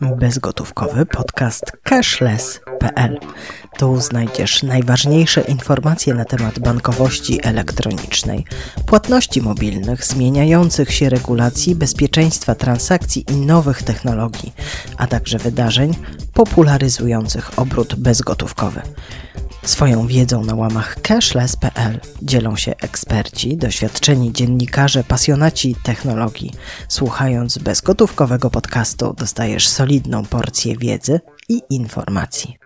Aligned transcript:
bezgotówkowy 0.00 1.06
podcast 1.06 1.72
cashless.pl. 1.82 3.18
Tu 3.78 4.00
znajdziesz 4.00 4.62
najważniejsze 4.62 5.40
informacje 5.40 6.14
na 6.14 6.24
temat 6.24 6.58
bankowości 6.58 7.40
elektronicznej, 7.42 8.44
płatności 8.86 9.42
mobilnych, 9.42 10.04
zmieniających 10.04 10.92
się 10.92 11.08
regulacji, 11.08 11.74
bezpieczeństwa 11.74 12.54
transakcji 12.54 13.24
i 13.30 13.36
nowych 13.36 13.82
technologii, 13.82 14.52
a 14.96 15.06
także 15.06 15.38
wydarzeń 15.38 15.94
popularyzujących 16.34 17.58
obrót 17.58 17.94
bezgotówkowy. 17.94 18.82
Swoją 19.66 20.06
wiedzą 20.06 20.44
na 20.44 20.54
łamach 20.54 21.02
cashless.pl 21.02 22.00
dzielą 22.22 22.56
się 22.56 22.76
eksperci, 22.82 23.56
doświadczeni 23.56 24.32
dziennikarze, 24.32 25.04
pasjonaci 25.04 25.76
technologii. 25.82 26.52
Słuchając 26.88 27.58
bezgotówkowego 27.58 28.50
podcastu 28.50 29.14
dostajesz 29.18 29.68
solidną 29.68 30.24
porcję 30.24 30.76
wiedzy 30.76 31.20
i 31.48 31.60
informacji. 31.70 32.56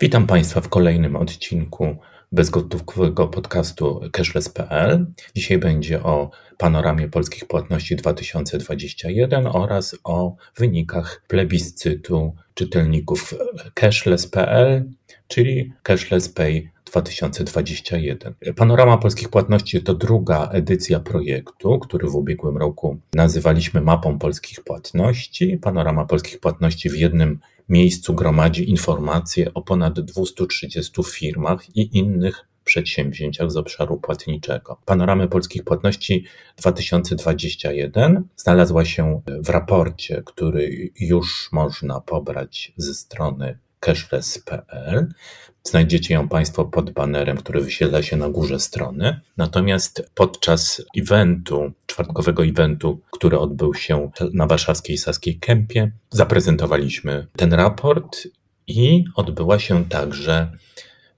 Witam 0.00 0.26
Państwa 0.26 0.60
w 0.60 0.68
kolejnym 0.68 1.16
odcinku 1.16 1.96
bezgotówkowego 2.32 3.28
podcastu 3.28 4.00
cashless.pl. 4.12 5.06
Dzisiaj 5.34 5.58
będzie 5.58 6.02
o 6.02 6.30
panoramie 6.58 7.08
polskich 7.08 7.46
płatności 7.46 7.96
2021 7.96 9.46
oraz 9.46 9.96
o 10.04 10.36
wynikach 10.56 11.22
plebiscytu 11.28 12.34
czytelników 12.54 13.34
cashless.pl, 13.74 14.84
czyli 15.28 15.72
Cashless 15.82 16.28
Pay 16.28 16.68
2021. 16.84 18.34
Panorama 18.56 18.98
polskich 18.98 19.28
płatności 19.28 19.82
to 19.82 19.94
druga 19.94 20.48
edycja 20.52 21.00
projektu, 21.00 21.78
który 21.78 22.08
w 22.08 22.14
ubiegłym 22.14 22.56
roku 22.56 22.98
nazywaliśmy 23.14 23.80
mapą 23.80 24.18
polskich 24.18 24.64
płatności. 24.64 25.58
Panorama 25.58 26.04
polskich 26.04 26.40
płatności 26.40 26.90
w 26.90 26.96
jednym 26.96 27.40
miejscu 27.68 28.14
gromadzi 28.14 28.70
informacje 28.70 29.54
o 29.54 29.62
ponad 29.62 30.00
230 30.00 31.02
firmach 31.04 31.76
i 31.76 31.98
innych 31.98 32.46
przedsięwzięciach 32.64 33.50
z 33.50 33.56
obszaru 33.56 33.96
płatniczego. 33.96 34.76
Panoramy 34.84 35.28
polskich 35.28 35.64
płatności 35.64 36.24
2021 36.56 38.28
znalazła 38.36 38.84
się 38.84 39.20
w 39.26 39.48
raporcie, 39.48 40.22
który 40.26 40.90
już 41.00 41.48
można 41.52 42.00
pobrać 42.00 42.72
ze 42.76 42.94
strony 42.94 43.58
cashless.pl. 43.80 45.08
Znajdziecie 45.62 46.14
ją 46.14 46.28
Państwo 46.28 46.64
pod 46.64 46.90
banerem, 46.90 47.36
który 47.36 47.60
wyświetla 47.60 48.02
się 48.02 48.16
na 48.16 48.28
górze 48.28 48.60
strony. 48.60 49.20
Natomiast 49.36 50.10
podczas 50.14 50.82
eventu, 50.96 51.72
czwartkowego 51.86 52.44
eventu, 52.44 53.00
który 53.10 53.38
odbył 53.38 53.74
się 53.74 54.10
na 54.32 54.46
warszawskiej 54.46 54.98
Saskiej 54.98 55.38
Kępie, 55.38 55.90
zaprezentowaliśmy 56.10 57.26
ten 57.36 57.52
raport 57.52 58.28
i 58.66 59.04
odbyła 59.14 59.58
się 59.58 59.84
także 59.84 60.52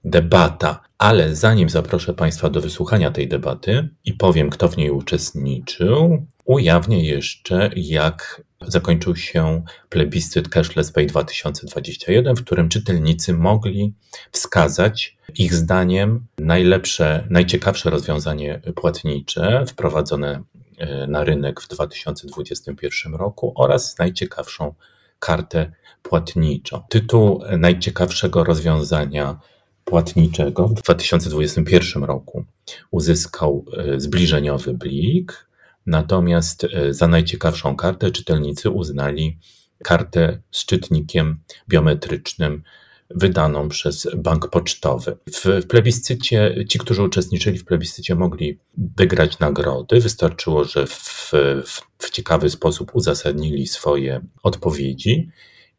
debata. 0.09 0.81
Ale 0.97 1.35
zanim 1.35 1.69
zaproszę 1.69 2.13
Państwa 2.13 2.49
do 2.49 2.61
wysłuchania 2.61 3.11
tej 3.11 3.27
debaty 3.27 3.89
i 4.05 4.13
powiem, 4.13 4.49
kto 4.49 4.67
w 4.67 4.77
niej 4.77 4.91
uczestniczył, 4.91 6.25
ujawnię 6.45 7.05
jeszcze, 7.05 7.69
jak 7.75 8.41
zakończył 8.61 9.15
się 9.15 9.63
plebiscyt 9.89 10.49
Cashless 10.49 10.91
Pay 10.91 11.05
2021, 11.05 12.35
w 12.35 12.43
którym 12.43 12.69
czytelnicy 12.69 13.33
mogli 13.33 13.93
wskazać 14.31 15.17
ich 15.35 15.53
zdaniem 15.53 16.25
najlepsze, 16.37 17.27
najciekawsze 17.29 17.89
rozwiązanie 17.89 18.61
płatnicze 18.75 19.65
wprowadzone 19.67 20.43
e, 20.77 21.07
na 21.07 21.23
rynek 21.23 21.61
w 21.61 21.67
2021 21.67 23.15
roku 23.15 23.53
oraz 23.55 23.97
najciekawszą 23.99 24.73
kartę 25.19 25.71
płatniczą. 26.01 26.81
Tytuł 26.89 27.41
najciekawszego 27.57 28.43
rozwiązania 28.43 29.39
płatniczego 29.87 30.67
w 30.67 30.73
2021 30.73 32.03
roku 32.03 32.45
uzyskał 32.91 33.65
e, 33.77 33.99
zbliżeniowy 33.99 34.73
blik, 34.73 35.47
Natomiast 35.87 36.63
e, 36.63 36.93
za 36.93 37.07
najciekawszą 37.07 37.75
kartę 37.75 38.11
czytelnicy 38.11 38.69
uznali 38.69 39.39
kartę 39.83 40.41
z 40.51 40.65
czytnikiem 40.65 41.39
biometrycznym 41.69 42.63
wydaną 43.09 43.69
przez 43.69 44.07
bank 44.15 44.49
pocztowy. 44.49 45.17
W 45.33 45.65
plebiscycie, 45.67 46.65
ci, 46.69 46.79
którzy 46.79 47.03
uczestniczyli 47.03 47.57
w 47.57 47.65
plebiscycie, 47.65 48.15
mogli 48.15 48.59
wygrać 48.97 49.39
nagrody. 49.39 49.99
Wystarczyło, 49.99 50.63
że 50.63 50.87
w, 50.87 51.31
w, 51.65 51.81
w 51.97 52.09
ciekawy 52.09 52.49
sposób 52.49 52.95
uzasadnili 52.95 53.67
swoje 53.67 54.21
odpowiedzi. 54.43 55.29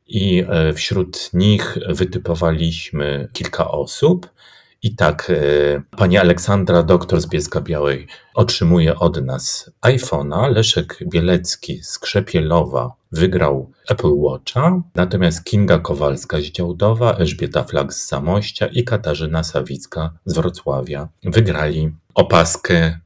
I 0.08 0.44
e, 0.48 0.72
wśród 0.72 1.30
nich 1.34 1.78
wytypowaliśmy 1.88 3.28
kilka 3.32 3.70
osób, 3.70 4.30
i 4.82 4.94
tak, 4.94 5.30
e, 5.30 5.82
pani 5.96 6.19
Aleksandra, 6.19 6.82
doktor 6.82 7.20
z 7.20 7.26
Bielska 7.26 7.60
Białej, 7.60 8.06
otrzymuje 8.34 8.98
od 8.98 9.24
nas 9.24 9.70
iPhone'a. 9.82 10.54
Leszek 10.54 10.98
Bielecki 11.06 11.82
z 11.82 11.98
Krzepielowa 11.98 12.92
wygrał 13.12 13.72
Apple 13.88 14.14
Watcha, 14.14 14.82
natomiast 14.94 15.44
Kinga 15.44 15.78
Kowalska 15.78 16.40
z 16.40 16.44
Działdowa, 16.44 17.14
Elżbieta 17.14 17.64
Flak 17.64 17.94
z 17.94 18.08
Zamościa 18.08 18.66
i 18.66 18.84
Katarzyna 18.84 19.44
Sawicka 19.44 20.10
z 20.25 20.34
Wrocławia 20.34 21.08
wygrali 21.25 21.90
opaskę 22.14 22.98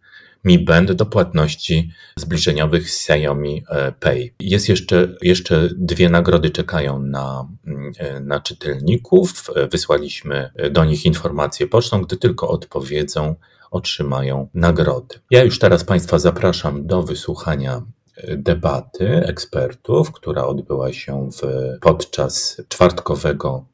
mi 0.44 0.58
Band 0.58 0.92
do 0.92 1.06
płatności 1.06 1.92
zbliżeniowych 2.16 2.90
z 2.90 3.10
Xiaomi 3.10 3.64
e, 3.68 3.92
Pay. 3.92 4.30
Jest 4.40 4.68
jeszcze, 4.68 5.08
jeszcze 5.22 5.68
dwie 5.76 6.08
nagrody 6.08 6.50
czekają 6.50 6.98
na, 6.98 7.48
mm, 7.66 7.92
e, 7.98 8.20
na 8.20 8.40
czytelników. 8.40 9.50
Wysłaliśmy 9.70 10.50
do 10.70 10.84
nich 10.84 11.06
informacje 11.06 11.66
pocztą, 11.66 12.02
gdy 12.02 12.16
tylko 12.16 12.48
odpowiedzą, 12.48 13.34
otrzymają 13.70 14.48
nagrody. 14.54 15.14
Ja 15.30 15.44
już 15.44 15.58
teraz 15.58 15.84
Państwa 15.84 16.18
zapraszam 16.18 16.86
do 16.86 17.02
wysłuchania 17.02 17.82
e, 18.16 18.36
debaty 18.36 19.08
ekspertów, 19.08 20.12
która 20.12 20.46
odbyła 20.46 20.92
się 20.92 21.30
w, 21.30 21.40
podczas 21.80 22.62
czwartkowego 22.68 23.71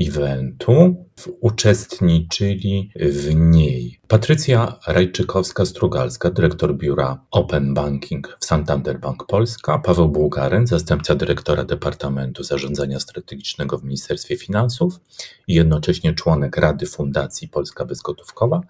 eventu 0.00 1.06
uczestniczyli 1.40 2.90
w 2.96 3.34
niej 3.34 4.00
Patrycja 4.08 4.78
Rajczykowska-Strugalska, 4.88 6.32
dyrektor 6.32 6.76
biura 6.76 7.20
Open 7.30 7.74
Banking 7.74 8.36
w 8.40 8.44
Santander 8.44 9.00
Bank 9.00 9.26
Polska, 9.26 9.78
Paweł 9.78 10.08
Bułgaren, 10.08 10.66
zastępca 10.66 11.14
dyrektora 11.14 11.64
Departamentu 11.64 12.42
Zarządzania 12.42 13.00
Strategicznego 13.00 13.78
w 13.78 13.84
Ministerstwie 13.84 14.36
Finansów 14.36 15.00
i 15.48 15.54
jednocześnie 15.54 16.14
członek 16.14 16.56
Rady 16.56 16.86
Fundacji 16.86 17.48
Polska 17.48 17.84
Bezgotówkowa 17.84 18.60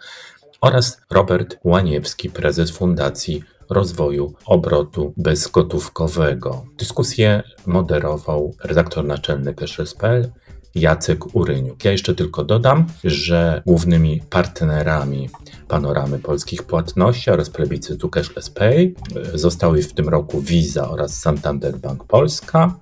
oraz 0.60 1.00
Robert 1.10 1.56
Łaniewski, 1.64 2.30
prezes 2.30 2.70
Fundacji 2.70 3.44
Rozwoju 3.70 4.34
Obrotu 4.46 5.14
Bezgotówkowego. 5.16 6.66
Dyskusję 6.78 7.42
moderował 7.66 8.54
redaktor 8.64 9.04
naczelny 9.04 9.54
Cashless.pl 9.54 10.32
Jacek 10.74 11.36
Uryniuk. 11.36 11.84
Ja 11.84 11.92
jeszcze 11.92 12.14
tylko 12.14 12.44
dodam, 12.44 12.86
że 13.04 13.62
głównymi 13.66 14.22
partnerami 14.30 15.30
panoramy 15.68 16.18
polskich 16.18 16.62
płatności 16.62 17.30
oraz 17.30 17.50
plebiscytu 17.50 18.08
Cashless 18.08 18.50
Pay 18.50 18.94
e, 19.34 19.38
zostały 19.38 19.82
w 19.82 19.92
tym 19.92 20.08
roku 20.08 20.40
Visa 20.40 20.90
oraz 20.90 21.20
Santander 21.20 21.78
Bank 21.78 22.04
Polska, 22.04 22.74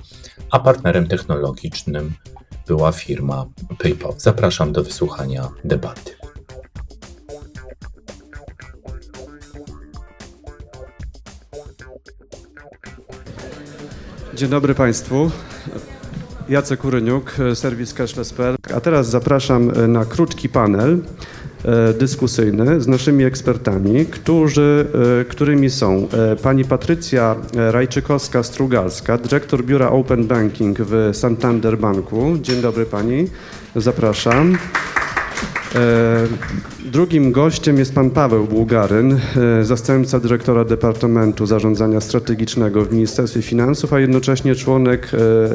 a 0.51 0.61
partnerem 0.61 1.07
technologicznym 1.09 2.13
była 2.67 2.93
firma 2.93 3.47
PayPal. 3.79 4.15
Zapraszam 4.19 4.73
do 4.73 4.83
wysłuchania 4.83 5.49
debaty. 5.65 6.13
Dzień 14.35 14.49
dobry 14.49 14.75
Państwu. 14.75 15.31
Jacek 16.49 16.85
Uryniuk, 16.85 17.37
serwis 17.55 17.95
Cashless.pl. 17.95 18.57
A 18.75 18.81
teraz 18.81 19.11
zapraszam 19.11 19.71
e, 19.71 19.89
na 19.89 20.05
krótki 20.05 20.49
panel 20.49 20.99
e, 21.65 21.93
dyskusyjny 21.93 22.81
z 22.81 22.87
naszymi 22.87 23.25
ekspertami, 23.25 24.07
którzy, 24.07 24.87
e, 25.21 25.25
którymi 25.25 25.71
są 25.71 26.09
pani 26.43 26.65
Patrycja 26.65 27.37
Rajczykowska-Strugalska, 27.55 29.19
dyrektor 29.19 29.65
biura 29.65 29.91
Open 29.91 30.27
Banking 30.27 30.79
w 30.81 31.11
Santander 31.13 31.79
Banku. 31.79 32.39
Dzień 32.43 32.61
dobry 32.61 32.87
pani, 32.87 33.27
zapraszam. 33.77 34.59
E, 35.75 36.27
drugim 36.85 37.33
gościem 37.33 37.79
jest 37.79 37.95
pan 37.95 38.11
Paweł 38.11 38.45
Bułgaryn, 38.45 39.21
e, 39.61 39.65
zastępca 39.65 40.21
dyrektora 40.21 40.65
Departamentu 40.65 41.47
Zarządzania 41.47 42.01
Strategicznego 42.01 42.85
w 42.85 42.93
Ministerstwie 42.93 43.43
Finansów, 43.43 43.93
a 43.93 44.01
jednocześnie 44.01 44.55
członek, 44.55 45.11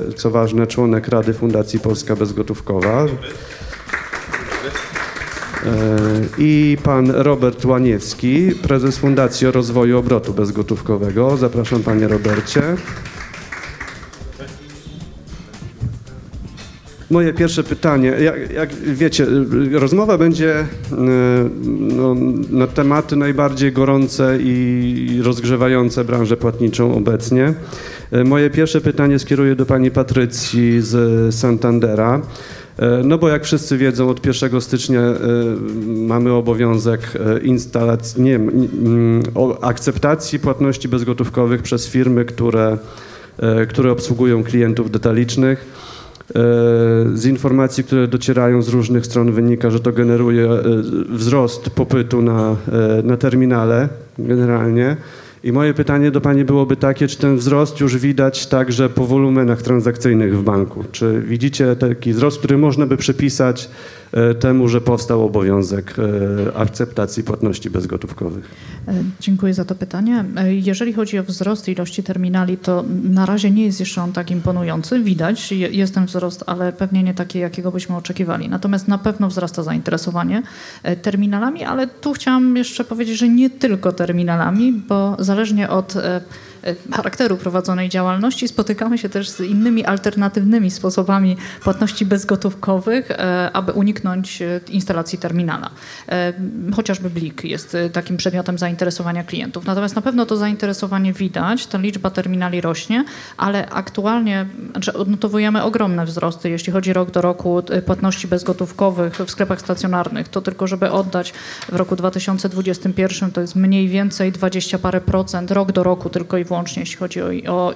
e, 0.10 0.14
co 0.14 0.30
ważne, 0.30 0.68
członek 0.68 1.08
Rady 1.08 1.34
Fundacji 1.34 1.80
Polska 1.80 2.16
Bezgotówkowa. 2.16 3.06
I 6.38 6.78
pan 6.84 7.12
Robert 7.12 7.66
Łaniewski, 7.66 8.52
prezes 8.64 8.98
Fundacji 8.98 9.52
Rozwoju 9.52 9.98
Obrotu 9.98 10.34
Bezgotówkowego. 10.34 11.38
Zapraszam 11.38 11.84
panie 11.84 12.08
Robercie. 12.08 12.62
Moje 17.10 17.34
pierwsze 17.34 17.64
pytanie. 17.64 18.14
Jak, 18.20 18.52
jak 18.52 18.74
wiecie, 18.74 19.28
rozmowa 19.72 20.18
będzie 20.18 20.66
no, 21.72 22.16
na 22.50 22.68
tematy 22.68 23.16
najbardziej 23.16 23.72
gorące 23.72 24.38
i 24.42 25.22
rozgrzewające 25.24 26.04
branżę 26.04 26.38
płatniczą 26.38 26.96
obecnie. 26.96 27.54
Moje 28.26 28.50
pierwsze 28.50 28.82
pytanie 28.82 29.20
skieruję 29.20 29.56
do 29.56 29.66
pani 29.66 29.92
Patrycji 29.92 30.82
z 30.82 31.36
Santandera. 31.36 32.22
No 33.04 33.18
bo 33.18 33.30
jak 33.30 33.44
wszyscy 33.44 33.78
wiedzą, 33.78 34.10
od 34.10 34.26
1 34.26 34.62
stycznia 34.62 35.02
mamy 35.88 36.34
obowiązek 36.34 37.12
instalacji, 37.44 38.22
nie, 38.22 38.40
akceptacji 39.62 40.40
płatności 40.40 40.88
bezgotówkowych 40.88 41.62
przez 41.62 41.88
firmy, 41.88 42.26
które, 42.26 42.78
które 43.70 43.92
obsługują 43.92 44.44
klientów 44.44 44.92
detalicznych. 44.92 45.87
Z 47.14 47.26
informacji, 47.26 47.84
które 47.84 48.08
docierają 48.08 48.62
z 48.62 48.70
różnych 48.70 49.06
stron 49.06 49.32
wynika, 49.32 49.70
że 49.70 49.80
to 49.80 49.92
generuje 49.92 50.50
wzrost 51.10 51.70
popytu 51.70 52.22
na, 52.22 52.56
na 53.04 53.18
terminale 53.18 53.90
generalnie. 54.20 54.98
I 55.44 55.52
moje 55.52 55.74
pytanie 55.74 56.12
do 56.12 56.22
Pani 56.22 56.46
byłoby 56.46 56.76
takie, 56.76 57.08
czy 57.08 57.18
ten 57.18 57.38
wzrost 57.38 57.80
już 57.80 57.98
widać 57.98 58.48
także 58.48 58.90
po 58.90 59.06
wolumenach 59.06 59.62
transakcyjnych 59.62 60.38
w 60.38 60.44
banku? 60.44 60.84
Czy 60.92 61.22
widzicie 61.28 61.76
taki 61.76 62.14
wzrost, 62.14 62.38
który 62.38 62.58
można 62.58 62.86
by 62.86 62.98
przypisać 62.98 63.70
E, 64.07 64.07
temu, 64.40 64.68
że 64.68 64.82
powstał 64.82 65.26
obowiązek 65.26 65.96
e, 66.00 66.58
akceptacji 66.58 67.24
płatności 67.24 67.70
bezgotówkowych. 67.70 68.52
E, 68.88 68.94
dziękuję 69.20 69.54
za 69.54 69.66
to 69.66 69.76
pytanie. 69.76 70.26
Jeżeli 70.50 70.94
chodzi 70.94 71.20
o 71.20 71.24
wzrost 71.24 71.68
ilości 71.68 72.04
terminali, 72.04 72.58
to 72.58 72.84
na 73.04 73.26
razie 73.26 73.52
nie 73.52 73.66
jest 73.66 73.80
jeszcze 73.80 74.02
on 74.02 74.14
tak 74.14 74.32
imponujący. 74.32 75.00
Widać, 75.00 75.52
jest 75.52 75.94
ten 75.94 76.06
wzrost, 76.06 76.44
ale 76.48 76.74
pewnie 76.74 77.04
nie 77.04 77.14
taki, 77.14 77.40
jakiego 77.40 77.72
byśmy 77.72 77.96
oczekiwali. 77.96 78.50
Natomiast 78.50 78.88
na 78.88 78.98
pewno 78.98 79.28
wzrasta 79.28 79.64
zainteresowanie 79.64 80.44
terminalami, 81.02 81.64
ale 81.64 81.88
tu 81.88 82.14
chciałam 82.14 82.58
jeszcze 82.58 82.84
powiedzieć, 82.84 83.18
że 83.18 83.30
nie 83.30 83.50
tylko 83.50 83.92
terminalami, 83.92 84.74
bo 84.88 85.16
zależnie 85.20 85.70
od 85.70 85.96
E, 85.96 86.22
charakteru 86.92 87.38
prowadzonej 87.38 87.90
działalności 87.90 88.48
spotykamy 88.48 88.98
się 88.98 89.10
też 89.10 89.30
z 89.30 89.40
innymi 89.40 89.86
alternatywnymi 89.86 90.72
sposobami 90.72 91.38
płatności 91.64 92.06
bezgotówkowych, 92.06 93.12
e, 93.12 93.50
aby 93.54 93.72
uniknąć 93.72 94.42
e, 94.42 94.60
instalacji 94.70 95.20
terminala. 95.20 95.70
Chociażby 96.76 97.10
Blik 97.10 97.44
jest 97.44 97.78
takim 97.94 98.18
przedmiotem 98.18 98.58
zainteresowania 98.58 99.24
klientów. 99.24 99.66
Natomiast 99.66 99.96
na 99.96 100.02
pewno 100.02 100.26
to 100.26 100.38
zainteresowanie 100.38 101.14
widać, 101.14 101.68
ta 101.68 101.78
liczba 101.78 102.10
terminali 102.10 102.62
rośnie, 102.62 103.06
ale 103.38 103.70
aktualnie 103.70 104.46
znaczy 104.72 104.94
odnotowujemy 104.94 105.64
ogromne 105.64 106.06
wzrosty, 106.06 106.50
jeśli 106.50 106.74
chodzi 106.74 106.94
rok 106.94 107.12
do 107.12 107.22
roku 107.22 107.64
płatności 107.86 108.28
bezgotówkowych 108.28 109.16
w 109.16 109.32
sklepach 109.32 109.62
stacjonarnych. 109.62 110.28
To 110.28 110.42
tylko, 110.42 110.68
żeby 110.68 110.92
oddać 110.92 111.34
w 111.72 111.76
roku 111.76 111.96
2021 111.96 113.32
to 113.32 113.42
jest 113.42 113.56
mniej 113.56 113.88
więcej 113.88 114.32
20 114.32 114.80
parę 114.80 115.02
procent 115.02 115.52
rok 115.52 115.72
do 115.72 115.84
roku 115.84 116.10
tylko 116.10 116.38
i 116.38 116.44
wyłącznie, 116.44 116.57
jeśli 116.78 116.98
chodzi 116.98 117.22
o, 117.22 117.28
o 117.48 117.74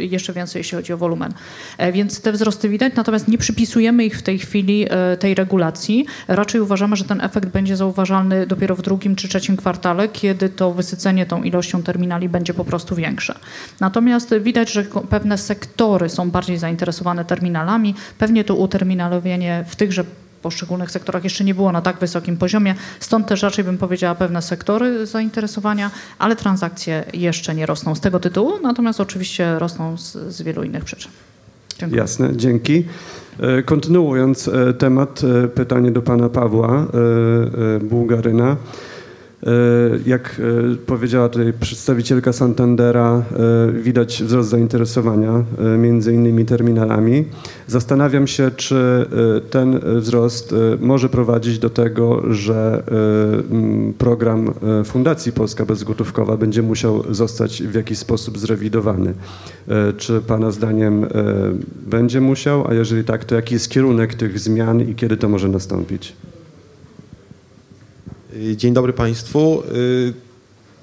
jeszcze 0.00 0.32
więcej, 0.32 0.60
jeśli 0.60 0.76
chodzi 0.76 0.92
o 0.92 0.96
wolumen. 0.96 1.34
E, 1.78 1.92
więc 1.92 2.20
te 2.20 2.32
wzrosty 2.32 2.68
widać, 2.68 2.92
natomiast 2.96 3.28
nie 3.28 3.38
przypisujemy 3.38 4.04
ich 4.04 4.18
w 4.18 4.22
tej 4.22 4.38
chwili 4.38 4.86
e, 4.90 5.16
tej 5.16 5.34
regulacji. 5.34 6.06
Raczej 6.28 6.60
uważamy, 6.60 6.96
że 6.96 7.04
ten 7.04 7.20
efekt 7.20 7.48
będzie 7.48 7.76
zauważalny 7.76 8.46
dopiero 8.46 8.76
w 8.76 8.82
drugim 8.82 9.16
czy 9.16 9.28
trzecim 9.28 9.56
kwartale, 9.56 10.08
kiedy 10.08 10.48
to 10.48 10.72
wysycenie 10.72 11.26
tą 11.26 11.42
ilością 11.42 11.82
terminali 11.82 12.28
będzie 12.28 12.54
po 12.54 12.64
prostu 12.64 12.94
większe. 12.94 13.34
Natomiast 13.80 14.34
widać, 14.40 14.72
że 14.72 14.84
pewne 15.10 15.38
sektory 15.38 16.08
są 16.08 16.30
bardziej 16.30 16.58
zainteresowane 16.58 17.24
terminalami. 17.24 17.94
Pewnie 18.18 18.44
to 18.44 18.54
uterminalowienie 18.54 19.64
w 19.68 19.76
tychże 19.76 20.04
poszczególnych 20.42 20.90
sektorach 20.90 21.24
jeszcze 21.24 21.44
nie 21.44 21.54
było 21.54 21.72
na 21.72 21.82
tak 21.82 21.98
wysokim 21.98 22.36
poziomie. 22.36 22.74
Stąd 23.00 23.26
też 23.26 23.42
raczej 23.42 23.64
bym 23.64 23.78
powiedziała 23.78 24.14
pewne 24.14 24.42
sektory 24.42 25.06
zainteresowania, 25.06 25.90
ale 26.18 26.36
transakcje 26.36 27.04
jeszcze 27.14 27.54
nie 27.54 27.66
rosną 27.66 27.94
z 27.94 28.00
tego 28.00 28.20
tytułu, 28.20 28.52
natomiast 28.62 29.00
oczywiście 29.00 29.58
rosną 29.58 29.96
z, 29.96 30.12
z 30.12 30.42
wielu 30.42 30.62
innych 30.62 30.84
przyczyn. 30.84 31.12
Dziękuję. 31.78 32.00
Jasne, 32.00 32.36
dzięki. 32.36 32.84
E, 33.40 33.62
kontynuując 33.62 34.48
e, 34.48 34.74
temat, 34.74 35.22
e, 35.44 35.48
pytanie 35.48 35.90
do 35.90 36.02
pana 36.02 36.28
Pawła 36.28 36.86
Bułgaryna. 37.80 38.56
E, 39.46 39.50
jak 40.06 40.40
e, 40.72 40.76
powiedziała 40.76 41.28
tutaj 41.28 41.52
przedstawicielka 41.60 42.32
Santandera, 42.32 43.22
e, 43.68 43.72
widać 43.72 44.22
wzrost 44.22 44.48
zainteresowania 44.48 45.44
między 45.78 46.14
innymi 46.14 46.44
terminalami. 46.44 47.24
Zastanawiam 47.66 48.26
się, 48.26 48.50
czy 48.56 49.06
ten 49.50 49.80
wzrost 49.96 50.54
może 50.80 51.08
prowadzić 51.08 51.58
do 51.58 51.70
tego, 51.70 52.22
że 52.34 52.82
program 53.98 54.54
Fundacji 54.84 55.32
Polska 55.32 55.66
Bezgotówkowa 55.66 56.36
będzie 56.36 56.62
musiał 56.62 57.14
zostać 57.14 57.62
w 57.62 57.74
jakiś 57.74 57.98
sposób 57.98 58.38
zrewidowany. 58.38 59.14
Czy 59.96 60.20
Pana 60.20 60.50
zdaniem 60.50 61.06
będzie 61.86 62.20
musiał, 62.20 62.68
a 62.68 62.74
jeżeli 62.74 63.04
tak, 63.04 63.24
to 63.24 63.34
jaki 63.34 63.54
jest 63.54 63.68
kierunek 63.68 64.14
tych 64.14 64.38
zmian 64.38 64.80
i 64.80 64.94
kiedy 64.94 65.16
to 65.16 65.28
może 65.28 65.48
nastąpić? 65.48 66.16
Y, 68.44 68.56
dzień 68.56 68.72
dobry 68.72 68.92
Państwu. 68.92 69.62
Y, 69.74 70.12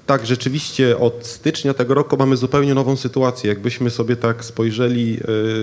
tak, 0.06 0.26
rzeczywiście 0.26 0.98
od 0.98 1.26
stycznia 1.26 1.74
tego 1.74 1.94
roku 1.94 2.16
mamy 2.16 2.36
zupełnie 2.36 2.74
nową 2.74 2.96
sytuację. 2.96 3.48
Jakbyśmy 3.48 3.90
sobie 3.90 4.16
tak 4.16 4.44
spojrzeli, 4.44 5.18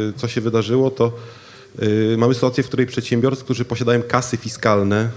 y, 0.10 0.14
co 0.16 0.28
się 0.28 0.42
wydarzyło, 0.42 0.92
to 0.92 1.12
mamy 2.18 2.34
sytuację, 2.34 2.64
w 2.64 2.68
której 2.68 2.86
przedsiębiorcy, 2.86 3.44
którzy 3.44 3.66
posiadają 3.66 4.04
kasy 4.04 4.38
fiskalne 4.38 5.10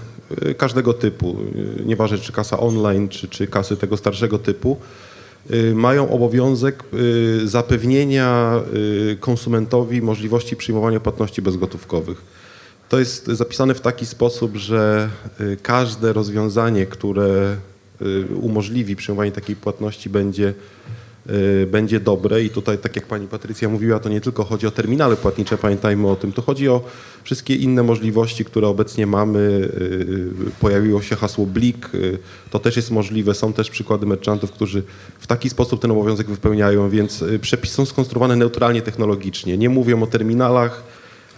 każdego 0.57 0.93
typu, 0.93 1.37
nieważne 1.85 2.17
czy 2.17 2.31
kasa 2.31 2.59
online, 2.59 3.09
czy, 3.09 3.27
czy 3.27 3.47
kasy 3.47 3.77
tego 3.77 3.97
starszego 3.97 4.39
typu, 4.39 4.77
mają 5.73 6.09
obowiązek 6.09 6.83
zapewnienia 7.45 8.61
konsumentowi 9.19 10.01
możliwości 10.01 10.55
przyjmowania 10.55 10.99
płatności 10.99 11.41
bezgotówkowych. 11.41 12.21
To 12.89 12.99
jest 12.99 13.27
zapisane 13.27 13.73
w 13.73 13.81
taki 13.81 14.05
sposób, 14.05 14.55
że 14.55 15.09
y, 15.41 15.57
każde 15.61 16.13
rozwiązanie, 16.13 16.85
które 16.85 17.55
y, 18.01 18.25
umożliwi 18.41 18.95
przyjmowanie 18.95 19.31
takiej 19.31 19.55
płatności 19.55 20.09
będzie, 20.09 20.53
y, 21.29 21.67
będzie 21.71 21.99
dobre 21.99 22.43
i 22.43 22.49
tutaj, 22.49 22.77
tak 22.77 22.95
jak 22.95 23.07
pani 23.07 23.27
Patrycja 23.27 23.69
mówiła, 23.69 23.99
to 23.99 24.09
nie 24.09 24.21
tylko 24.21 24.43
chodzi 24.43 24.67
o 24.67 24.71
terminale 24.71 25.15
płatnicze, 25.15 25.57
pamiętajmy 25.57 26.07
o 26.07 26.15
tym, 26.15 26.31
to 26.31 26.41
chodzi 26.41 26.69
o 26.69 26.81
wszystkie 27.23 27.55
inne 27.55 27.83
możliwości, 27.83 28.45
które 28.45 28.67
obecnie 28.67 29.07
mamy. 29.07 29.69
Pojawiło 30.59 31.01
się 31.01 31.15
hasło 31.15 31.45
Blik, 31.45 31.89
to 32.51 32.59
też 32.59 32.75
jest 32.75 32.91
możliwe. 32.91 33.33
Są 33.33 33.53
też 33.53 33.69
przykłady 33.69 34.05
merchantów, 34.05 34.51
którzy 34.51 34.83
w 35.19 35.27
taki 35.27 35.49
sposób 35.49 35.81
ten 35.81 35.91
obowiązek 35.91 36.27
wypełniają, 36.27 36.89
więc 36.89 37.23
przepisy 37.41 37.75
są 37.75 37.85
skonstruowane 37.85 38.35
neutralnie 38.35 38.81
technologicznie. 38.81 39.57
Nie 39.57 39.69
mówią 39.69 40.03
o 40.03 40.07
terminalach, 40.07 40.83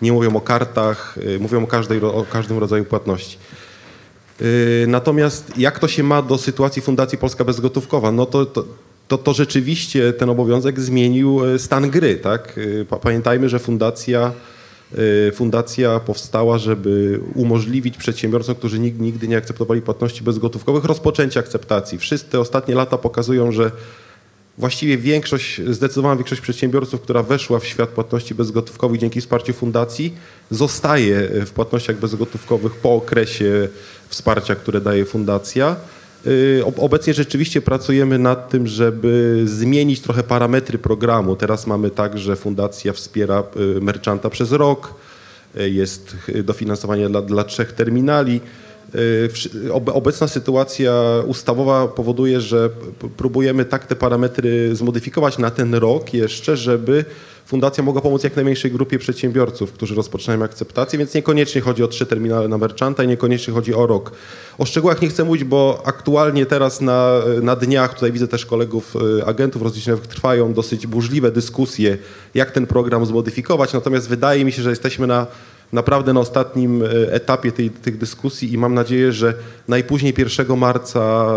nie 0.01 0.11
mówią 0.11 0.35
o 0.35 0.41
kartach, 0.41 1.17
y, 1.17 1.39
mówią 1.39 1.63
o, 1.63 1.67
każdej, 1.67 2.01
o 2.01 2.25
każdym 2.31 2.57
rodzaju 2.57 2.85
płatności. 2.85 3.37
Y, 4.41 4.85
natomiast 4.87 5.57
jak 5.57 5.79
to 5.79 5.87
się 5.87 6.03
ma 6.03 6.21
do 6.21 6.37
sytuacji 6.37 6.81
Fundacji 6.81 7.17
Polska 7.17 7.43
Bezgotówkowa? 7.43 8.11
No 8.11 8.25
to, 8.25 8.45
to, 8.45 8.65
to, 9.07 9.17
to 9.17 9.33
rzeczywiście 9.33 10.13
ten 10.13 10.29
obowiązek 10.29 10.79
zmienił 10.79 11.45
y, 11.45 11.59
stan 11.59 11.89
gry. 11.89 12.15
Tak? 12.15 12.59
Pamiętajmy, 13.01 13.49
że 13.49 13.59
fundacja, 13.59 14.31
fundacja 15.33 15.99
powstała, 15.99 16.57
żeby 16.57 17.19
umożliwić 17.35 17.97
przedsiębiorcom, 17.97 18.55
którzy 18.55 18.79
nigdy 18.79 19.27
nie 19.27 19.37
akceptowali 19.37 19.81
płatności 19.81 20.23
bezgotówkowych, 20.23 20.83
rozpoczęcie 20.85 21.39
akceptacji. 21.39 21.97
Wszystkie 21.97 22.39
ostatnie 22.39 22.75
lata 22.75 22.97
pokazują, 22.97 23.51
że 23.51 23.71
właściwie 24.57 24.97
większość, 24.97 25.61
zdecydowana 25.69 26.15
większość 26.15 26.41
przedsiębiorców, 26.41 27.01
która 27.01 27.23
weszła 27.23 27.59
w 27.59 27.65
świat 27.65 27.89
płatności 27.89 28.35
bezgotówkowych 28.35 28.99
dzięki 28.99 29.21
wsparciu 29.21 29.53
fundacji, 29.53 30.13
zostaje 30.51 31.29
w 31.45 31.51
płatnościach 31.51 31.99
bezgotówkowych 31.99 32.75
po 32.75 32.95
okresie 32.95 33.67
wsparcia, 34.09 34.55
które 34.55 34.81
daje 34.81 35.05
fundacja. 35.05 35.75
Y, 36.27 36.63
obecnie 36.77 37.13
rzeczywiście 37.13 37.61
pracujemy 37.61 38.19
nad 38.19 38.49
tym, 38.49 38.67
żeby 38.67 39.41
zmienić 39.45 40.01
trochę 40.01 40.23
parametry 40.23 40.77
programu. 40.77 41.35
Teraz 41.35 41.67
mamy 41.67 41.89
tak, 41.89 42.17
że 42.17 42.35
fundacja 42.35 42.93
wspiera 42.93 43.43
y, 43.77 43.81
merchanta 43.81 44.29
przez 44.29 44.51
rok, 44.51 44.93
y, 45.59 45.69
jest 45.69 46.15
dofinansowanie 46.43 47.09
dla, 47.09 47.21
dla 47.21 47.43
trzech 47.43 47.71
terminali. 47.71 48.41
Y, 48.95 49.73
obecna 49.73 50.27
sytuacja 50.27 50.93
ustawowa 51.25 51.87
powoduje, 51.87 52.41
że 52.41 52.69
próbujemy 53.17 53.65
tak 53.65 53.85
te 53.85 53.95
parametry 53.95 54.75
zmodyfikować 54.75 55.37
na 55.37 55.51
ten 55.51 55.75
rok 55.75 56.13
jeszcze, 56.13 56.57
żeby 56.57 57.05
fundacja 57.45 57.83
mogła 57.83 58.01
pomóc 58.01 58.23
jak 58.23 58.35
najmniejszej 58.35 58.71
grupie 58.71 58.99
przedsiębiorców, 58.99 59.71
którzy 59.71 59.95
rozpoczynają 59.95 60.43
akceptację, 60.43 60.99
więc 60.99 61.13
niekoniecznie 61.13 61.61
chodzi 61.61 61.83
o 61.83 61.87
trzy 61.87 62.05
terminale 62.05 62.47
na 62.47 62.57
merchanta 62.57 63.03
i 63.03 63.07
niekoniecznie 63.07 63.53
chodzi 63.53 63.73
o 63.73 63.87
rok. 63.87 64.11
O 64.57 64.65
szczegółach 64.65 65.01
nie 65.01 65.07
chcę 65.07 65.23
mówić, 65.23 65.43
bo 65.43 65.81
aktualnie 65.85 66.45
teraz 66.45 66.81
na, 66.81 67.21
na 67.41 67.55
dniach, 67.55 67.93
tutaj 67.93 68.11
widzę 68.11 68.27
też 68.27 68.45
kolegów 68.45 68.95
y, 69.19 69.25
agentów 69.25 69.61
rozliczeniowych, 69.61 70.07
trwają 70.07 70.53
dosyć 70.53 70.87
burzliwe 70.87 71.31
dyskusje, 71.31 71.97
jak 72.33 72.51
ten 72.51 72.67
program 72.67 73.05
zmodyfikować, 73.05 73.73
natomiast 73.73 74.09
wydaje 74.09 74.45
mi 74.45 74.51
się, 74.51 74.61
że 74.61 74.69
jesteśmy 74.69 75.07
na 75.07 75.27
naprawdę 75.73 76.13
na 76.13 76.19
ostatnim 76.19 76.83
etapie 77.11 77.51
tej, 77.51 77.69
tych 77.69 77.97
dyskusji 77.97 78.53
i 78.53 78.57
mam 78.57 78.73
nadzieję, 78.73 79.11
że 79.11 79.33
najpóźniej 79.67 80.13
1 80.17 80.57
marca 80.57 81.31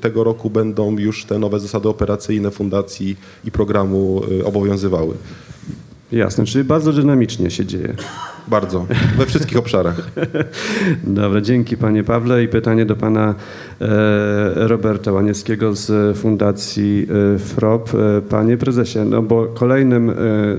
tego 0.00 0.24
roku 0.24 0.50
będą 0.50 0.98
już 0.98 1.24
te 1.24 1.38
nowe 1.38 1.60
zasady 1.60 1.88
operacyjne 1.88 2.50
fundacji 2.50 3.16
i 3.44 3.50
programu 3.50 4.22
obowiązywały. 4.44 5.14
Jasne, 6.12 6.44
czyli 6.44 6.64
bardzo 6.64 6.92
dynamicznie 6.92 7.50
się 7.50 7.66
dzieje. 7.66 7.94
Bardzo, 8.48 8.86
we 9.16 9.26
wszystkich 9.26 9.58
obszarach. 9.58 10.10
Dobra, 11.04 11.40
dzięki 11.40 11.76
panie 11.76 12.04
Pawle 12.04 12.44
i 12.44 12.48
pytanie 12.48 12.86
do 12.86 12.96
pana 12.96 13.34
e, 13.80 13.86
Roberta 14.54 15.12
Łanieckiego 15.12 15.74
z 15.74 16.16
Fundacji 16.18 17.06
e, 17.34 17.38
FROP. 17.38 17.94
E, 17.94 18.22
panie 18.22 18.56
prezesie, 18.56 18.98
no 18.98 19.22
bo 19.22 19.46
kolejnym 19.46 20.12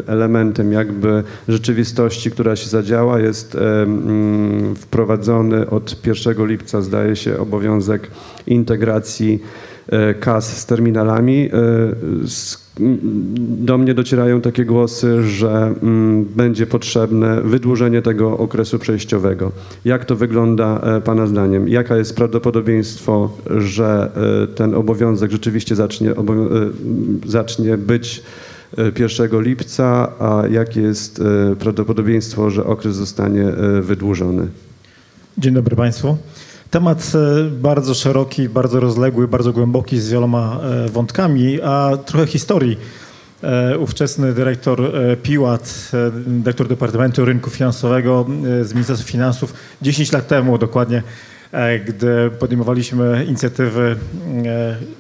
elementem 0.08 0.72
jakby 0.72 1.24
rzeczywistości, 1.48 2.32
która 2.32 2.56
się 2.56 2.70
zadziała 2.70 3.20
jest 3.20 3.56
mm, 3.56 4.76
wprowadzony 4.76 5.70
od 5.70 6.08
1 6.08 6.48
lipca 6.48 6.82
zdaje 6.82 7.16
się 7.16 7.40
obowiązek 7.40 8.12
integracji 8.48 9.42
kas 10.20 10.58
z 10.58 10.66
terminalami. 10.66 11.50
Z 12.26 12.67
do 13.40 13.78
mnie 13.78 13.94
docierają 13.94 14.42
takie 14.42 14.66
głosy, 14.66 15.24
że 15.24 15.74
mm, 15.84 16.26
będzie 16.26 16.68
potrzebne 16.68 17.42
wydłużenie 17.42 18.02
tego 18.02 18.38
okresu 18.38 18.80
przejściowego. 18.80 19.52
Jak 19.86 20.06
to 20.06 20.16
wygląda 20.16 20.82
e, 20.82 21.02
Pana 21.02 21.28
zdaniem? 21.28 21.68
Jaka 21.68 21.98
jest 21.98 22.16
prawdopodobieństwo, 22.16 23.38
że 23.58 24.12
e, 24.44 24.48
ten 24.48 24.76
obowiązek 24.76 25.32
rzeczywiście 25.32 25.76
zacznie, 25.76 26.12
e, 26.12 26.16
zacznie 27.26 27.78
być 27.78 28.24
1 29.00 29.42
lipca, 29.42 30.12
a 30.20 30.44
jakie 30.52 30.82
jest 30.82 31.22
prawdopodobieństwo, 31.60 32.50
że 32.50 32.66
okres 32.66 32.96
zostanie 32.96 33.46
wydłużony? 33.82 34.48
Dzień 35.38 35.54
dobry 35.54 35.76
Państwu. 35.76 36.18
Temat 36.72 37.12
e, 37.16 37.44
bardzo 37.44 37.94
szeroki, 37.94 38.50
bardzo 38.50 38.80
rozległy, 38.80 39.28
bardzo 39.28 39.54
głęboki, 39.54 40.00
z 40.00 40.10
wieloma 40.10 40.60
e, 40.64 40.90
wątkami, 40.90 41.62
a 41.62 41.98
trochę 42.06 42.28
historii. 42.28 42.78
E, 43.44 43.78
ówczesny 43.78 44.34
dyrektor 44.34 44.92
Piłat, 45.24 45.92
dyrektor 46.28 46.68
Departamentu 46.68 47.26
Rynku 47.26 47.50
Finansowego 47.50 48.26
z 48.62 48.74
Ministerstwa 48.74 49.08
Finansów 49.08 49.54
10 49.82 50.12
lat 50.12 50.28
temu 50.28 50.58
dokładnie, 50.58 51.04
gdy 51.88 52.32
podejmowaliśmy 52.40 53.26
inicjatywy 53.28 53.96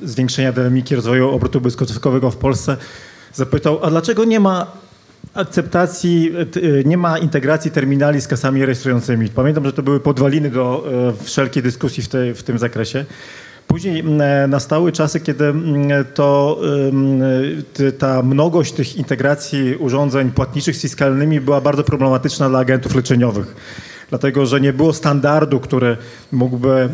zwiększenia 0.03 0.51
dynamiki 0.51 0.95
rozwoju 0.95 1.29
obrotu 1.29 1.61
bezgotówkowego 1.61 2.31
w 2.31 2.37
Polsce, 2.37 2.77
zapytał, 3.33 3.79
a 3.81 3.89
dlaczego 3.89 4.25
nie 4.25 4.39
ma 4.39 4.71
akceptacji, 5.37 6.31
y, 6.57 6.83
nie 6.85 6.97
ma 6.97 7.17
integracji 7.17 7.71
terminali 7.71 8.21
z 8.21 8.27
kasami 8.27 8.65
rejestrującymi. 8.65 9.29
Pamiętam, 9.29 9.65
że 9.65 9.73
to 9.73 9.83
były 9.83 9.99
podwaliny 9.99 10.49
do 10.49 10.83
e, 11.19 11.23
wszelkiej 11.23 11.63
dyskusji 11.63 12.03
w, 12.03 12.07
tej, 12.07 12.33
w 12.33 12.43
tym 12.43 12.59
zakresie. 12.59 13.05
Później 13.67 13.99
e, 13.99 14.47
nastały 14.47 14.91
czasy, 14.91 15.19
kiedy 15.19 15.53
to 16.13 16.61
ta 17.97 18.21
mnogość 18.21 18.73
tych 18.73 18.95
integracji 18.95 19.75
urządzeń 19.75 20.31
płatniczych 20.31 20.75
z 20.75 20.81
fiskalnymi 20.81 21.41
była 21.41 21.61
bardzo 21.61 21.83
problematyczna 21.83 22.49
dla 22.49 22.59
agentów 22.59 22.95
leczeniowych. 22.95 23.55
Dlatego, 24.09 24.45
że 24.45 24.61
nie 24.61 24.73
było 24.73 24.93
standardu, 24.93 25.59
który 25.59 25.97
mógłby, 26.31 26.89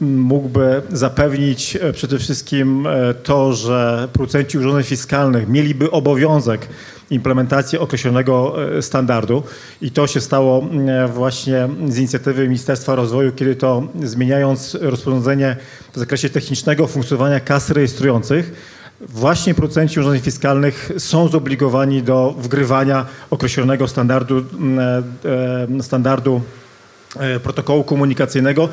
mógłby 0.00 0.82
zapewnić 0.92 1.76
e, 1.76 1.92
przede 1.92 2.18
wszystkim 2.18 2.88
to, 3.22 3.52
że 3.52 4.08
producenci 4.12 4.58
urządzeń 4.58 4.84
fiskalnych 4.84 5.48
mieliby 5.48 5.90
obowiązek 5.90 6.68
implementację 7.12 7.80
określonego 7.80 8.56
e, 8.76 8.82
standardu. 8.82 9.42
I 9.82 9.90
to 9.90 10.06
się 10.06 10.20
stało 10.20 10.64
e, 10.88 11.08
właśnie 11.08 11.68
z 11.88 11.98
inicjatywy 11.98 12.42
Ministerstwa 12.42 12.94
Rozwoju, 12.94 13.32
kiedy 13.32 13.56
to 13.56 13.82
zmieniając 14.02 14.74
rozporządzenie 14.80 15.56
w 15.92 15.98
zakresie 15.98 16.30
technicznego 16.30 16.86
funkcjonowania 16.86 17.40
kas 17.40 17.70
rejestrujących, 17.70 18.52
właśnie 19.08 19.54
producenci 19.54 20.00
urządzeń 20.00 20.20
fiskalnych 20.20 20.90
są 20.98 21.28
zobligowani 21.28 22.02
do 22.02 22.34
wgrywania 22.38 23.06
określonego 23.30 23.88
standardu, 23.88 24.44
e, 25.78 25.82
standardu 25.82 26.40
protokołu 27.42 27.84
komunikacyjnego, 27.84 28.68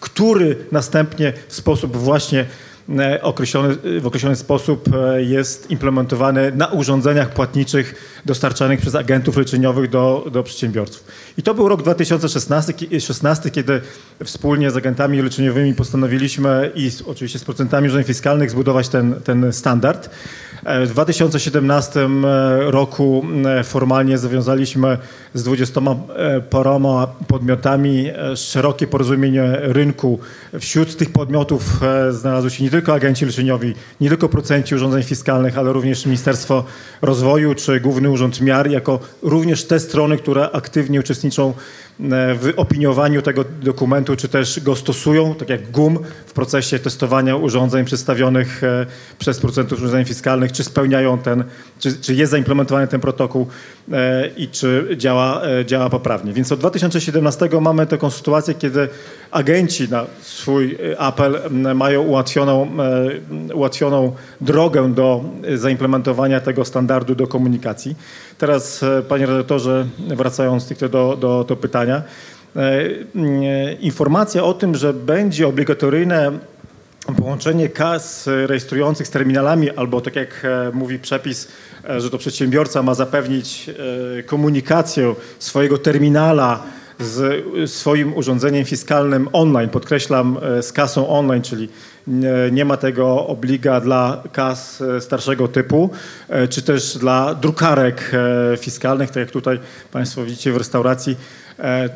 który 0.00 0.56
następnie 0.72 1.32
w 1.48 1.54
sposób 1.54 1.96
właśnie 1.96 2.40
E, 2.40 2.67
określony, 3.22 3.76
w 4.00 4.06
określony 4.06 4.36
sposób 4.36 4.88
e, 4.94 5.22
jest 5.22 5.70
implementowany 5.70 6.52
na 6.52 6.66
urządzeniach 6.66 7.30
płatniczych 7.30 7.94
dostarczanych 8.26 8.80
przez 8.80 8.94
agentów 8.94 9.36
leczeniowych 9.36 9.90
do, 9.90 10.26
do 10.32 10.42
przedsiębiorców. 10.42 11.04
I 11.38 11.42
to 11.42 11.54
był 11.54 11.68
rok 11.68 11.82
2016, 11.82 13.50
kiedy 13.50 13.80
wspólnie 14.24 14.70
z 14.70 14.76
agentami 14.76 15.22
leczeniowymi 15.22 15.74
postanowiliśmy 15.74 16.70
i 16.74 16.90
oczywiście 17.06 17.38
z 17.38 17.44
procentami 17.44 17.86
urządzeń 17.88 18.06
fiskalnych 18.06 18.50
zbudować 18.50 18.88
ten, 18.88 19.14
ten 19.24 19.52
standard. 19.52 20.10
E, 20.64 20.86
w 20.86 20.90
2017 20.90 22.08
roku 22.58 23.24
formalnie 23.64 24.18
zawiązaliśmy 24.18 24.98
z 25.34 25.42
20 25.42 25.80
paroma 26.50 27.06
podmiotami 27.28 28.10
szerokie 28.36 28.86
porozumienie 28.86 29.56
rynku. 29.60 30.18
Wśród 30.60 30.96
tych 30.96 31.12
podmiotów 31.12 31.80
znalazły 32.10 32.50
się 32.50 32.64
nie 32.64 32.70
tylko 32.70 32.94
agenci 32.94 33.26
leczeniowi, 33.26 33.74
nie 34.00 34.08
tylko 34.08 34.28
procenci 34.28 34.74
urządzeń 34.74 35.02
fiskalnych, 35.02 35.58
ale 35.58 35.72
również 35.72 36.06
Ministerstwo 36.06 36.64
Rozwoju 37.02 37.54
czy 37.54 37.80
Główny 37.80 38.10
Urząd 38.10 38.40
Miar, 38.40 38.70
jako 38.70 39.00
również 39.22 39.64
te 39.64 39.80
strony, 39.80 40.16
które 40.16 40.50
aktywnie 40.50 41.00
uczestniczą 41.00 41.54
E, 41.87 41.87
w 42.00 42.52
opiniowaniu 42.56 43.22
tego 43.22 43.44
dokumentu, 43.44 44.16
czy 44.16 44.28
też 44.28 44.60
go 44.60 44.76
stosują, 44.76 45.34
tak 45.34 45.48
jak 45.48 45.70
GUM 45.70 45.98
w 46.26 46.32
procesie 46.32 46.78
testowania 46.78 47.36
urządzeń 47.36 47.84
przedstawionych 47.84 48.64
e, 48.64 48.86
przez 49.18 49.38
producentów 49.40 49.78
urządzeń 49.78 50.04
fiskalnych, 50.04 50.52
czy 50.52 50.64
spełniają 50.64 51.18
ten, 51.18 51.44
czy, 51.78 52.00
czy 52.00 52.14
jest 52.14 52.30
zaimplementowany 52.30 52.88
ten 52.88 53.00
protokół. 53.00 53.42
e, 53.42 53.77
i 54.36 54.48
czy 54.48 54.88
działa, 54.96 55.42
działa 55.66 55.90
poprawnie. 55.90 56.32
Więc 56.32 56.52
od 56.52 56.60
2017 56.60 57.48
mamy 57.60 57.86
taką 57.86 58.10
sytuację, 58.10 58.54
kiedy 58.54 58.88
agenci 59.30 59.88
na 59.88 60.04
swój 60.20 60.78
apel 60.98 61.38
mają 61.74 62.02
ułatwioną, 62.02 62.70
ułatwioną 63.54 64.12
drogę 64.40 64.94
do 64.94 65.24
zaimplementowania 65.54 66.40
tego 66.40 66.64
standardu 66.64 67.14
do 67.14 67.26
komunikacji. 67.26 67.96
Teraz, 68.38 68.84
panie 69.08 69.26
redaktorze, 69.26 69.86
wracając 69.98 70.62
stricte 70.62 70.88
do, 70.88 71.16
do, 71.20 71.44
do 71.44 71.56
pytania. 71.56 72.02
E, 72.56 73.72
informacja 73.72 74.44
o 74.44 74.54
tym, 74.54 74.74
że 74.74 74.92
będzie 74.92 75.48
obligatoryjne 75.48 76.32
połączenie 77.16 77.68
kas 77.68 78.26
rejestrujących 78.26 79.06
z 79.06 79.10
terminalami, 79.10 79.70
albo 79.70 80.00
tak 80.00 80.16
jak 80.16 80.44
e, 80.44 80.70
mówi 80.74 80.98
przepis, 80.98 81.48
e, 81.88 82.00
że 82.00 82.10
to 82.10 82.18
przedsiębiorca 82.18 82.82
ma 82.82 82.94
zapewnić 82.94 83.70
komunikację 84.26 85.14
swojego 85.38 85.78
terminala 85.78 86.62
z 87.00 87.70
swoim 87.70 88.16
urządzeniem 88.16 88.64
fiskalnym 88.64 89.28
online, 89.32 89.68
podkreślam 89.68 90.38
z 90.60 90.72
kasą 90.72 91.08
online, 91.08 91.42
czyli 91.42 91.68
nie 92.52 92.64
ma 92.64 92.76
tego 92.76 93.26
obliga 93.26 93.80
dla 93.80 94.22
kas 94.32 94.82
starszego 95.00 95.48
typu, 95.48 95.90
czy 96.50 96.62
też 96.62 96.98
dla 96.98 97.34
drukarek 97.34 98.12
fiskalnych, 98.58 99.10
tak 99.10 99.16
jak 99.16 99.30
tutaj 99.30 99.58
Państwo 99.92 100.24
widzicie 100.24 100.52
w 100.52 100.56
restauracji, 100.56 101.16
E, 101.58 101.88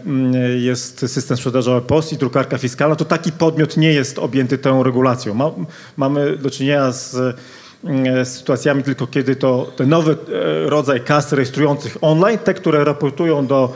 jest 0.58 0.98
system 0.98 1.36
sprzedażowy 1.36 1.86
POS 1.86 2.12
i 2.12 2.16
drukarka 2.16 2.58
fiskalna, 2.58 2.96
to 2.96 3.04
taki 3.04 3.32
podmiot 3.32 3.76
nie 3.76 3.92
jest 3.92 4.18
objęty 4.18 4.58
tą 4.58 4.82
regulacją. 4.82 5.34
Ma, 5.34 5.50
mamy 5.96 6.36
do 6.36 6.50
czynienia 6.50 6.92
z 6.92 7.36
sytuacjami 8.24 8.82
tylko 8.82 9.06
kiedy 9.06 9.36
to 9.36 9.72
ten 9.76 9.88
nowy 9.88 10.12
e, 10.12 10.70
rodzaj 10.70 11.00
kas 11.00 11.32
rejestrujących 11.32 11.96
online, 12.00 12.38
te, 12.38 12.54
które 12.54 12.84
raportują 12.84 13.46
do 13.46 13.72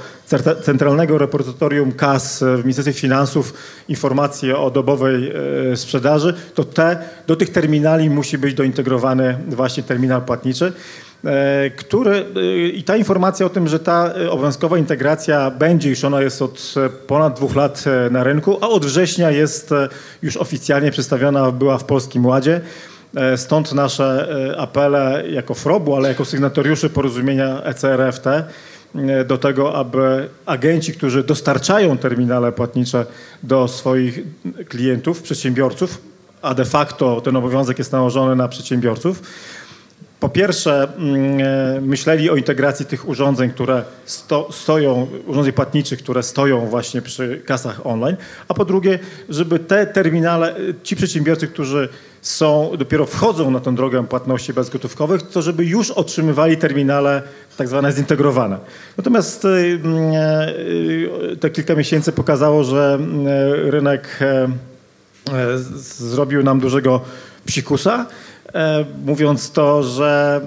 Centralnego 0.62 1.18
Repozytorium 1.18 1.92
Kas 1.92 2.44
w 2.56 2.62
Ministerstwie 2.62 3.00
Finansów 3.00 3.54
informacje 3.88 4.58
o 4.58 4.70
dobowej 4.70 5.32
e, 5.72 5.76
sprzedaży, 5.76 6.34
to 6.54 6.64
te, 6.64 6.98
do 7.26 7.36
tych 7.36 7.50
terminali 7.50 8.10
musi 8.10 8.38
być 8.38 8.54
dointegrowany 8.54 9.38
właśnie 9.48 9.82
terminal 9.82 10.22
płatniczy. 10.22 10.72
E, 11.24 11.70
który, 11.70 12.26
e, 12.36 12.68
i 12.68 12.82
ta 12.82 12.96
informacja 12.96 13.46
o 13.46 13.48
tym, 13.48 13.68
że 13.68 13.78
ta 13.78 14.14
e, 14.14 14.30
obowiązkowa 14.30 14.78
integracja 14.78 15.50
będzie, 15.50 15.90
już 15.90 16.04
ona 16.04 16.22
jest 16.22 16.42
od 16.42 16.74
ponad 17.06 17.36
dwóch 17.36 17.56
lat 17.56 17.84
na 18.10 18.24
rynku, 18.24 18.58
a 18.60 18.68
od 18.68 18.86
września 18.86 19.30
jest 19.30 19.70
już 20.22 20.36
oficjalnie 20.36 20.90
przedstawiona, 20.90 21.52
była 21.52 21.78
w 21.78 21.84
Polskim 21.84 22.26
Ładzie. 22.26 22.60
Stąd 23.36 23.72
nasze 23.72 24.28
apele 24.58 25.24
jako 25.30 25.54
FROB-u, 25.54 25.96
ale 25.96 26.08
jako 26.08 26.24
sygnatariuszy 26.24 26.90
porozumienia 26.90 27.62
ECRFT 27.62 28.24
do 29.26 29.38
tego, 29.38 29.74
aby 29.74 30.28
agenci, 30.46 30.92
którzy 30.92 31.24
dostarczają 31.24 31.98
terminale 31.98 32.52
płatnicze 32.52 33.06
do 33.42 33.68
swoich 33.68 34.20
klientów, 34.68 35.22
przedsiębiorców, 35.22 35.98
a 36.42 36.54
de 36.54 36.64
facto 36.64 37.20
ten 37.20 37.36
obowiązek 37.36 37.78
jest 37.78 37.92
nałożony 37.92 38.36
na 38.36 38.48
przedsiębiorców, 38.48 39.22
po 40.20 40.28
pierwsze 40.28 40.88
mm, 40.98 41.40
e, 41.40 41.80
myśleli 41.80 42.30
o 42.30 42.36
integracji 42.36 42.86
tych 42.86 43.08
urządzeń, 43.08 43.50
które 43.50 43.82
sto, 44.04 44.48
stoją, 44.52 45.06
urządzeń 45.26 45.52
płatniczych, 45.52 45.98
które 45.98 46.22
stoją 46.22 46.66
właśnie 46.66 47.02
przy 47.02 47.42
kasach 47.44 47.86
online, 47.86 48.16
a 48.48 48.54
po 48.54 48.64
drugie, 48.64 48.98
żeby 49.28 49.58
te 49.58 49.86
terminale, 49.86 50.54
ci 50.82 50.96
przedsiębiorcy, 50.96 51.48
którzy 51.48 51.88
są, 52.26 52.70
dopiero 52.78 53.06
wchodzą 53.06 53.50
na 53.50 53.60
tę 53.60 53.74
drogę 53.74 54.06
płatności 54.06 54.52
bezgotówkowych, 54.52 55.22
to 55.22 55.42
żeby 55.42 55.64
już 55.64 55.90
otrzymywali 55.90 56.56
terminale 56.56 57.22
tak 57.56 57.68
zwane 57.68 57.92
zintegrowane. 57.92 58.58
Natomiast 58.96 59.44
e, 59.44 59.48
e, 59.48 61.36
te 61.36 61.50
kilka 61.50 61.74
miesięcy 61.74 62.12
pokazało, 62.12 62.64
że 62.64 62.98
rynek 63.52 64.18
zrobił 65.98 66.42
nam 66.42 66.60
dużego 66.60 67.00
psikusa, 67.44 68.06
mówiąc 69.04 69.50
to, 69.50 69.82
że 69.82 70.40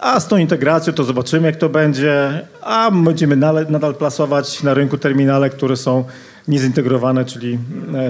a 0.00 0.20
z 0.20 0.28
tą 0.28 0.36
integracją 0.36 0.92
to 0.92 1.04
zobaczymy, 1.04 1.46
jak 1.46 1.56
to 1.56 1.68
będzie, 1.68 2.46
a 2.62 2.90
będziemy 2.90 3.36
nadal 3.68 3.94
plasować 3.94 4.62
na 4.62 4.74
rynku 4.74 4.98
terminale, 4.98 5.50
które 5.50 5.76
są 5.76 6.04
niezintegrowane, 6.48 7.24
czyli 7.24 7.58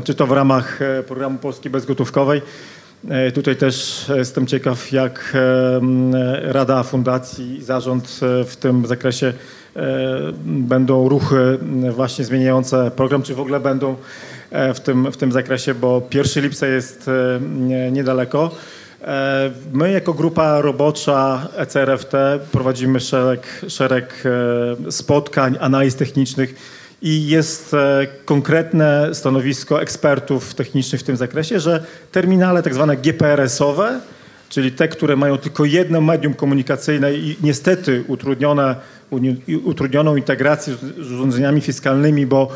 czy 0.04 0.14
to 0.14 0.26
w 0.26 0.32
ramach 0.32 0.78
programu 1.06 1.38
Polski 1.38 1.70
Bezgotówkowej, 1.70 2.42
E, 2.42 2.83
tutaj 3.34 3.56
też 3.56 4.06
jestem 4.16 4.46
ciekaw, 4.46 4.92
jak 4.92 5.32
e, 5.34 5.80
Rada 6.52 6.82
Fundacji 6.82 7.58
i 7.58 7.64
zarząd 7.64 8.20
e, 8.22 8.44
w 8.44 8.56
tym 8.56 8.86
zakresie 8.86 9.32
będą 10.44 11.08
ruchy 11.08 11.58
właśnie 11.90 12.24
zmieniające 12.24 12.90
program, 12.90 13.22
czy 13.22 13.34
w 13.34 13.40
ogóle 13.40 13.60
będą 13.60 13.96
w 14.74 14.80
tym, 14.80 15.12
w 15.12 15.16
tym 15.16 15.32
zakresie, 15.32 15.74
bo 15.74 16.02
1 16.14 16.42
lipca 16.42 16.66
jest 16.66 17.10
niedaleko. 17.92 18.50
My 19.72 19.92
jako 19.92 20.14
grupa 20.14 20.60
robocza 20.60 21.48
ECRFT 21.56 22.12
prowadzimy 22.52 23.00
szereg, 23.00 23.46
szereg 23.68 24.24
spotkań, 24.90 25.56
analiz 25.60 25.96
technicznych 25.96 26.54
i 27.02 27.28
jest 27.28 27.74
e, 27.74 28.06
konkretne 28.24 29.14
stanowisko 29.14 29.82
ekspertów 29.82 30.54
technicznych 30.54 31.00
w 31.00 31.04
tym 31.04 31.16
zakresie, 31.16 31.60
że 31.60 31.84
terminale 32.12 32.62
tak 32.62 32.74
zwane 32.74 32.96
GPRS-owe, 32.96 34.00
czyli 34.48 34.72
te, 34.72 34.88
które 34.88 35.16
mają 35.16 35.38
tylko 35.38 35.64
jedno 35.64 36.00
medium 36.00 36.34
komunikacyjne 36.34 37.14
i 37.14 37.36
niestety 37.42 38.04
utrudnione, 38.08 38.76
utrudnioną 39.64 40.16
integrację 40.16 40.74
z 40.98 41.12
urządzeniami 41.12 41.60
fiskalnymi, 41.60 42.26
bo 42.26 42.48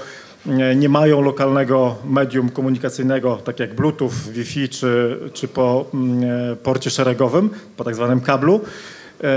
e, 0.47 0.77
nie 0.77 0.89
mają 0.89 1.23
lokalnego 1.23 1.97
medium 2.05 2.49
komunikacyjnego, 2.49 3.37
tak 3.37 3.61
jak 3.61 3.75
Bluetooth, 3.75 4.13
Wi-Fi 4.33 4.69
czy, 4.69 5.19
czy 5.33 5.49
po 5.49 5.85
mm, 5.95 6.53
e, 6.53 6.57
porcie 6.57 6.91
szeregowym, 6.91 7.51
po 7.77 7.85
tak 7.85 7.95
zwanym 7.95 8.21
kablu, 8.21 8.61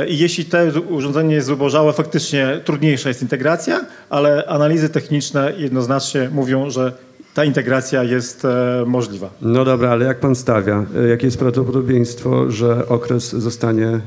I 0.07 0.17
jeśli 0.17 0.45
to 0.45 0.57
urządzenie 0.89 1.35
jest 1.35 1.47
zubożałe, 1.47 1.93
faktycznie 1.93 2.61
trudniejsza 2.65 3.09
jest 3.09 3.21
integracja, 3.21 3.85
ale 4.09 4.45
analizy 4.45 4.89
techniczne 4.89 5.53
jednoznacznie 5.57 6.29
mówią, 6.33 6.69
że 6.69 6.91
ta 7.33 7.45
integracja 7.45 8.03
jest 8.03 8.45
e, 8.45 8.83
możliwa. 8.85 9.29
No 9.41 9.65
dobra, 9.65 9.89
ale 9.89 10.05
jak 10.05 10.19
pan 10.19 10.35
stawia? 10.35 10.85
E, 10.95 11.07
jakie 11.07 11.27
jest 11.27 11.39
prawdopodobieństwo, 11.39 12.51
że 12.51 12.87
okres 12.87 13.29
zostanie 13.31 13.99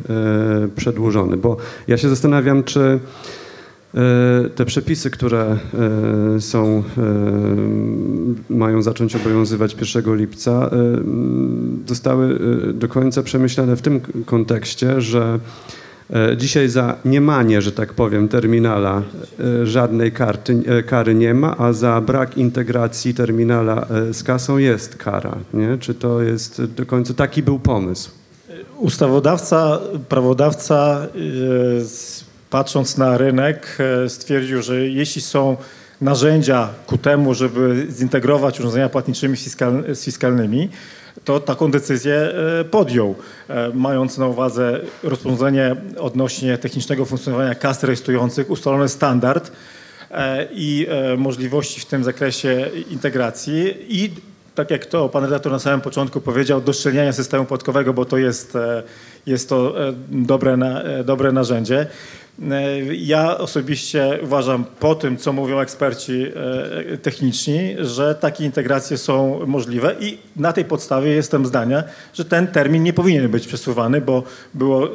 przedłużony? 0.77 1.37
Bo 1.37 1.57
ja 1.89 1.97
się 1.97 2.09
zastanawiam, 2.09 2.65
czy 2.65 3.01
te 4.55 4.65
przepisy, 4.65 5.11
które 5.11 5.57
są, 6.41 6.83
mają 8.51 8.83
zacząć 8.83 9.17
obowiązywać 9.17 9.77
1 9.95 10.17
lipca, 10.17 10.71
zostały 11.87 12.39
do 12.75 12.89
końca 12.89 13.23
przemyślane 13.23 13.77
w 13.77 13.83
tym 13.83 14.01
kontekście, 14.27 15.01
że 15.01 15.39
Dzisiaj 16.37 16.69
za 16.69 16.97
niemanie, 17.05 17.63
że 17.63 17.73
tak 17.73 17.95
powiem, 17.95 18.29
terminala 18.29 19.03
żadnej 19.65 20.13
karty, 20.13 20.63
kary 20.87 21.15
nie 21.15 21.35
ma, 21.35 21.57
a 21.57 21.73
za 21.73 22.01
brak 22.01 22.39
integracji 22.39 23.15
terminala 23.15 23.87
z 24.13 24.23
kasą 24.23 24.59
jest 24.59 24.97
kara. 24.97 25.37
Nie? 25.55 25.79
Czy 25.79 25.95
to 25.95 26.23
jest 26.23 26.65
do 26.65 26.87
końca 26.87 27.15
taki 27.15 27.43
był 27.43 27.59
pomysł? 27.59 28.11
Ustawodawca, 28.79 29.79
prawodawca 30.09 31.07
patrząc 32.55 32.99
na 32.99 33.19
rynek, 33.19 33.79
e, 34.05 34.09
stwierdził, 34.09 34.63
że 34.63 34.89
jeśli 34.89 35.23
są 35.23 35.57
narzędzia 36.01 36.69
ku 36.87 36.99
temu, 36.99 37.35
żeby 37.35 37.87
zintegrować 37.91 38.61
urządzenia 38.61 38.89
płatniczymi 38.89 39.37
z 39.95 40.05
fiskalnymi, 40.05 40.69
to 41.25 41.41
taką 41.41 41.71
decyzję 41.71 42.15
e, 42.61 42.65
podjął, 42.65 43.15
e, 43.49 43.71
mając 43.75 44.19
na 44.19 44.27
uwadze 44.27 44.81
rozporządzenie 45.03 45.77
odnośnie 45.99 46.59
technicznego 46.59 47.05
funkcjonowania 47.05 47.55
kas 47.55 47.83
rejestrujących, 47.83 48.51
ustalony 48.51 48.89
standard 48.89 49.53
i 50.53 50.87
możliwości 51.19 51.81
w 51.81 51.87
tym 51.87 52.05
zakresie 52.05 52.71
integracji 52.91 53.75
i 53.89 54.11
tak 54.55 54.71
jak 54.71 54.87
to 54.87 55.09
pan 55.09 55.25
redaktor 55.25 55.53
na 55.53 55.59
samym 55.59 55.81
początku 55.81 56.21
powiedział, 56.21 56.61
doszczelniania 56.61 57.13
systemu 57.13 57.45
podatkowego, 57.45 57.93
bo 57.95 58.05
to 58.05 58.19
jest, 58.19 58.53
jest 59.27 59.49
to 59.49 59.75
dobre, 60.09 60.59
dobre 61.05 61.33
narzędzie. 61.33 61.87
E, 62.43 62.95
ja 62.95 63.39
osobiście 63.39 64.19
uważam 64.23 64.65
po 64.81 64.95
tym, 64.95 65.17
co 65.17 65.33
mówią 65.33 65.59
eksperci 65.59 66.27
e, 66.93 66.99
techniczni, 66.99 67.77
że 67.79 68.15
takie 68.15 68.45
integracje 68.45 68.99
są 68.99 69.47
możliwe 69.47 69.95
i 70.01 70.19
na 70.37 70.53
tej 70.53 70.65
podstawie 70.65 71.11
jestem 71.11 71.47
zdania, 71.47 71.85
że 72.15 72.25
ten 72.25 72.47
termin 72.47 72.83
nie 72.83 72.93
powinien 72.93 73.31
być 73.31 73.47
przesuwany, 73.47 74.01
bo 74.01 74.23
było, 74.55 74.89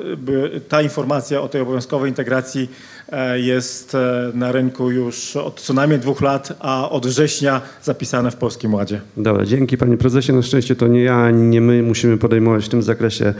ta 0.69 0.82
informacja 0.82 1.41
o 1.41 1.47
tej 1.47 1.62
obowiązkowej 1.62 2.10
integracji 2.10 2.69
e, 3.12 3.39
jest 3.39 3.97
na 4.34 4.52
rynku 4.52 4.91
już 4.91 5.36
od 5.36 5.62
co 5.62 5.73
najmniej 5.73 5.99
dwóch 5.99 6.21
lat, 6.21 6.54
a 6.60 6.89
od 6.89 7.08
września 7.08 7.62
zapisane 7.84 8.32
w 8.32 8.36
Polskim 8.36 8.73
Ładzie. 8.73 9.02
Dobra, 9.17 9.45
dzięki 9.45 9.78
panie 9.78 9.97
prezesie. 9.97 10.34
Na 10.34 10.41
szczęście 10.41 10.75
to 10.75 10.88
nie 10.88 11.04
ja, 11.04 11.15
ani 11.15 11.41
nie 11.41 11.62
my 11.62 11.84
musimy 11.84 12.17
podejmować 12.17 12.65
w 12.65 12.69
tym 12.69 12.84
zakresie 12.84 13.34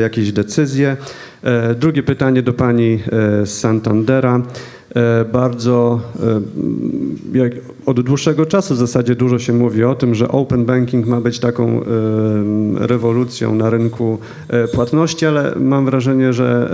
jakieś 0.00 0.32
decyzje. 0.32 0.96
E, 1.42 1.74
drugie 1.74 2.02
pytanie 2.02 2.42
do 2.42 2.52
pani 2.52 2.98
e, 3.12 3.46
z 3.46 3.58
Santandera. 3.58 4.42
E, 4.96 5.24
bardzo 5.24 6.00
jak 7.32 7.52
od 7.86 8.00
dłuższego 8.00 8.46
czasu 8.46 8.74
w 8.74 8.76
zasadzie 8.76 9.14
dużo 9.14 9.38
się 9.38 9.52
mówi 9.52 9.84
o 9.84 9.94
tym, 9.94 10.14
że 10.14 10.28
open 10.28 10.64
banking 10.64 11.06
ma 11.06 11.20
być 11.20 11.38
taką 11.38 11.80
rewolucją 12.74 13.54
na 13.54 13.70
rynku 13.70 14.18
płatności, 14.72 15.26
ale 15.26 15.54
mam 15.60 15.84
wrażenie, 15.84 16.32
że, 16.32 16.70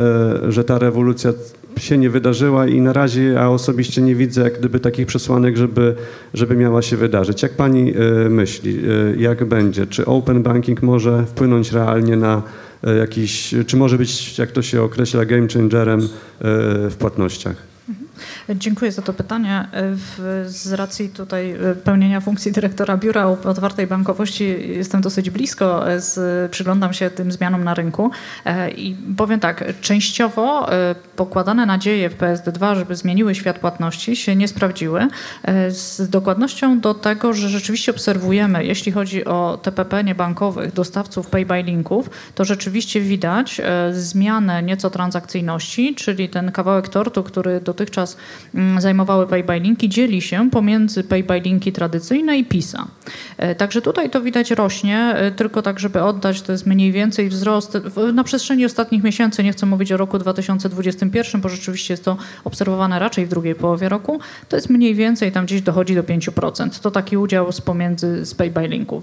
że 0.48 0.64
ta 0.64 0.78
rewolucja 0.78 1.32
się 1.76 1.98
nie 1.98 2.10
wydarzyła 2.10 2.66
i 2.66 2.80
na 2.80 2.92
razie 2.92 3.22
ja 3.24 3.50
osobiście 3.50 4.02
nie 4.02 4.14
widzę 4.14 4.42
jak 4.42 4.58
gdyby 4.58 4.80
takich 4.80 5.06
przesłanek, 5.06 5.56
żeby, 5.56 5.94
żeby 6.34 6.56
miała 6.56 6.82
się 6.82 6.96
wydarzyć. 6.96 7.42
Jak 7.42 7.52
pani 7.52 7.94
myśli, 8.30 8.80
jak 9.18 9.44
będzie? 9.44 9.86
Czy 9.86 10.06
open 10.06 10.42
banking 10.42 10.82
może 10.82 11.24
wpłynąć 11.26 11.72
realnie 11.72 12.16
na 12.16 12.42
E, 12.42 12.67
jakiś, 12.98 13.54
czy 13.66 13.76
może 13.76 13.98
być, 13.98 14.38
jak 14.38 14.52
to 14.52 14.62
się 14.62 14.82
określa, 14.82 15.24
game 15.24 15.48
changerem 15.48 16.00
e, 16.00 16.06
w 16.90 16.96
płatnościach? 16.98 17.67
Dziękuję 18.54 18.92
za 18.92 19.02
to 19.02 19.12
pytanie. 19.12 19.68
W, 19.72 20.44
z 20.46 20.72
racji 20.72 21.08
tutaj 21.08 21.50
e, 21.50 21.74
pełnienia 21.74 22.20
funkcji 22.20 22.52
dyrektora 22.52 22.96
Biura 22.96 23.26
Otwartej 23.26 23.86
Bankowości 23.86 24.56
jestem 24.68 25.00
dosyć 25.00 25.30
blisko, 25.30 25.84
z, 25.96 26.50
przyglądam 26.50 26.92
się 26.92 27.10
tym 27.10 27.32
zmianom 27.32 27.64
na 27.64 27.74
rynku 27.74 28.10
i 28.76 28.96
powiem 29.16 29.40
tak, 29.40 29.64
częściowo 29.80 30.68
pokładane 31.16 31.66
nadzieje 31.66 32.10
w 32.10 32.16
PSD2, 32.16 32.74
żeby 32.74 32.96
zmieniły 32.96 33.34
świat 33.34 33.58
płatności 33.58 34.16
się 34.16 34.36
nie 34.36 34.48
sprawdziły 34.48 35.08
z 35.68 36.10
dokładnością 36.10 36.80
do 36.80 36.94
tego, 36.94 37.32
że 37.32 37.48
rzeczywiście 37.48 37.92
obserwujemy, 37.92 38.64
jeśli 38.64 38.92
chodzi 38.92 39.24
o 39.24 39.58
TPP 39.62 40.04
niebankowych, 40.04 40.72
dostawców 40.72 41.26
pay 41.26 41.46
by 41.46 41.62
linków, 41.62 42.10
to 42.34 42.44
rzeczywiście 42.44 43.00
widać 43.00 43.60
zmianę 43.92 44.62
nieco 44.62 44.90
transakcyjności, 44.90 45.94
czyli 45.94 46.28
ten 46.28 46.52
kawałek 46.52 46.88
tortu, 46.88 47.22
który 47.22 47.60
dotychczas 47.60 48.07
mm, 48.54 48.80
zajmowały 48.80 49.26
paybylinki, 49.26 49.88
dzieli 49.88 50.22
się 50.22 50.50
pomiędzy 50.50 51.04
paybylinki 51.04 51.72
tradycyjne 51.72 52.38
i 52.38 52.44
PISA. 52.44 52.86
E, 53.36 53.54
także 53.54 53.82
tutaj 53.82 54.10
to 54.10 54.20
widać 54.20 54.50
rośnie, 54.50 54.98
e, 54.98 55.30
tylko 55.30 55.62
tak, 55.62 55.80
żeby 55.80 56.02
oddać, 56.02 56.42
to 56.42 56.52
jest 56.52 56.66
mniej 56.66 56.92
więcej 56.92 57.28
wzrost 57.28 57.78
na 58.12 58.24
przestrzeni 58.24 58.64
ostatnich 58.64 59.02
miesięcy, 59.04 59.44
nie 59.44 59.52
chcę 59.52 59.66
mówić 59.66 59.92
o 59.92 59.96
roku 59.96 60.18
2021, 60.18 61.40
bo 61.40 61.48
rzeczywiście 61.48 61.92
jest 61.92 62.04
to 62.04 62.16
obserwowane 62.44 62.98
raczej 62.98 63.26
w 63.26 63.28
drugiej 63.28 63.54
połowie 63.54 63.88
roku, 63.88 64.20
to 64.48 64.56
jest 64.56 64.70
mniej 64.70 64.94
więcej, 64.94 65.32
tam 65.32 65.44
gdzieś 65.44 65.62
dochodzi 65.62 65.94
do 65.94 66.02
5%. 66.02 66.80
To 66.80 66.90
taki 66.90 67.16
udział 67.16 67.52
z 67.52 67.60
pomiędzy 67.60 68.24
z 68.24 68.34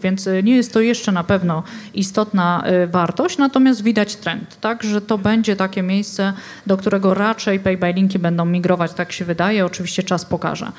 więc 0.01 0.27
e, 0.27 0.43
nie 0.43 0.55
jest 0.55 0.73
to 0.73 0.81
jeszcze 0.81 1.11
na 1.11 1.23
pewno 1.23 1.63
istotna 1.93 2.63
wartość, 2.87 3.37
natomiast 3.37 3.83
widać 3.83 4.15
trend, 4.15 4.57
tak, 4.61 4.83
że 4.83 5.01
to 5.01 5.17
będzie 5.17 5.55
takie 5.55 5.83
miejsce, 5.83 6.33
do 6.67 6.77
którego 6.77 7.13
raczej 7.13 7.59
paybylinki 7.59 8.19
będą 8.19 8.45
migrować, 8.45 8.93
tak 8.95 9.11
się 9.11 9.25
wydaje. 9.25 9.65
Oczywiście 9.65 10.03
czas 10.03 10.25
pokaże. 10.25 10.71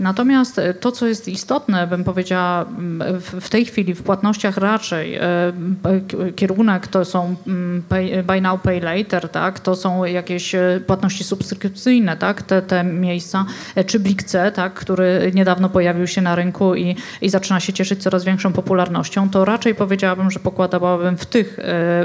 Natomiast 0.00 0.60
to, 0.80 0.92
co 0.92 1.06
jest 1.06 1.28
istotne, 1.28 1.86
bym 1.86 2.04
powiedziała, 2.04 2.64
w 3.40 3.48
tej 3.48 3.64
chwili 3.64 3.94
w 3.94 4.02
płatnościach 4.02 4.56
raczej 4.56 5.18
kierunek 6.36 6.86
to 6.86 7.04
są 7.04 7.36
pay, 7.88 8.22
buy 8.22 8.40
now, 8.40 8.62
pay 8.62 8.80
later, 8.80 9.28
tak? 9.28 9.60
to 9.60 9.76
są 9.76 10.04
jakieś 10.04 10.54
płatności 10.86 11.24
subskrypcyjne, 11.24 12.16
tak? 12.16 12.42
te, 12.42 12.62
te 12.62 12.84
miejsca, 12.84 13.44
czy 13.86 14.00
Blikce, 14.00 14.52
tak? 14.52 14.74
który 14.74 15.30
niedawno 15.34 15.68
pojawił 15.68 16.06
się 16.06 16.20
na 16.20 16.34
rynku 16.34 16.74
i, 16.74 16.96
i 17.20 17.28
zaczyna 17.28 17.60
się 17.60 17.72
cieszyć 17.72 18.02
coraz 18.02 18.24
większą 18.24 18.52
popularnością, 18.52 19.30
to 19.30 19.44
raczej 19.44 19.74
powiedziałabym, 19.74 20.30
że 20.30 20.40
pokładałabym 20.40 21.16
w 21.16 21.26
tych 21.26 21.58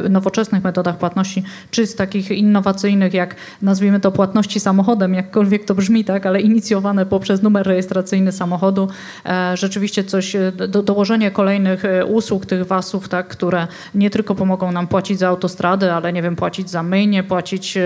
nowoczesnych 0.09 0.63
metodach 0.63 0.97
płatności, 0.97 1.43
czy 1.71 1.87
z 1.87 1.95
takich 1.95 2.31
innowacyjnych, 2.31 3.13
jak 3.13 3.35
nazwijmy 3.61 3.99
to 3.99 4.11
płatności 4.11 4.59
samochodem, 4.59 5.13
jakkolwiek 5.13 5.65
to 5.65 5.75
brzmi, 5.75 6.05
tak, 6.05 6.25
ale 6.25 6.41
inicjowane 6.41 7.05
poprzez 7.05 7.41
numer 7.41 7.67
rejestracyjny 7.77 8.31
samochodu, 8.31 8.87
e, 9.25 9.57
rzeczywiście 9.57 10.03
coś, 10.03 10.35
e, 10.35 10.51
do, 10.51 10.83
dołożenie 10.83 11.31
kolejnych 11.31 11.85
e, 11.85 12.05
usług 12.05 12.45
tych 12.45 12.65
wasów, 12.65 13.09
tak, 13.09 13.27
które 13.27 13.67
nie 13.95 14.09
tylko 14.09 14.35
pomogą 14.35 14.71
nam 14.71 14.87
płacić 14.87 15.19
za 15.19 15.27
autostrady, 15.27 15.91
ale 15.91 16.13
nie 16.13 16.21
wiem, 16.21 16.35
płacić 16.35 16.69
za 16.69 16.83
myjnie, 16.83 17.23
płacić 17.23 17.77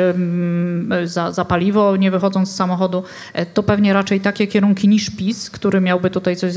za, 1.04 1.32
za 1.32 1.46
paliwo, 1.46 1.96
nie 1.98 2.12
wychodząc 2.12 2.52
z 2.52 2.56
samochodu, 2.56 3.04
to 3.54 3.64
pewnie 3.64 3.94
raczej 3.94 4.20
takie 4.20 4.48
kierunki 4.48 4.88
niż 4.88 5.10
PiS, 5.10 5.50
który 5.50 5.82
miałby 5.82 6.10
tutaj 6.10 6.36
coś 6.36 6.54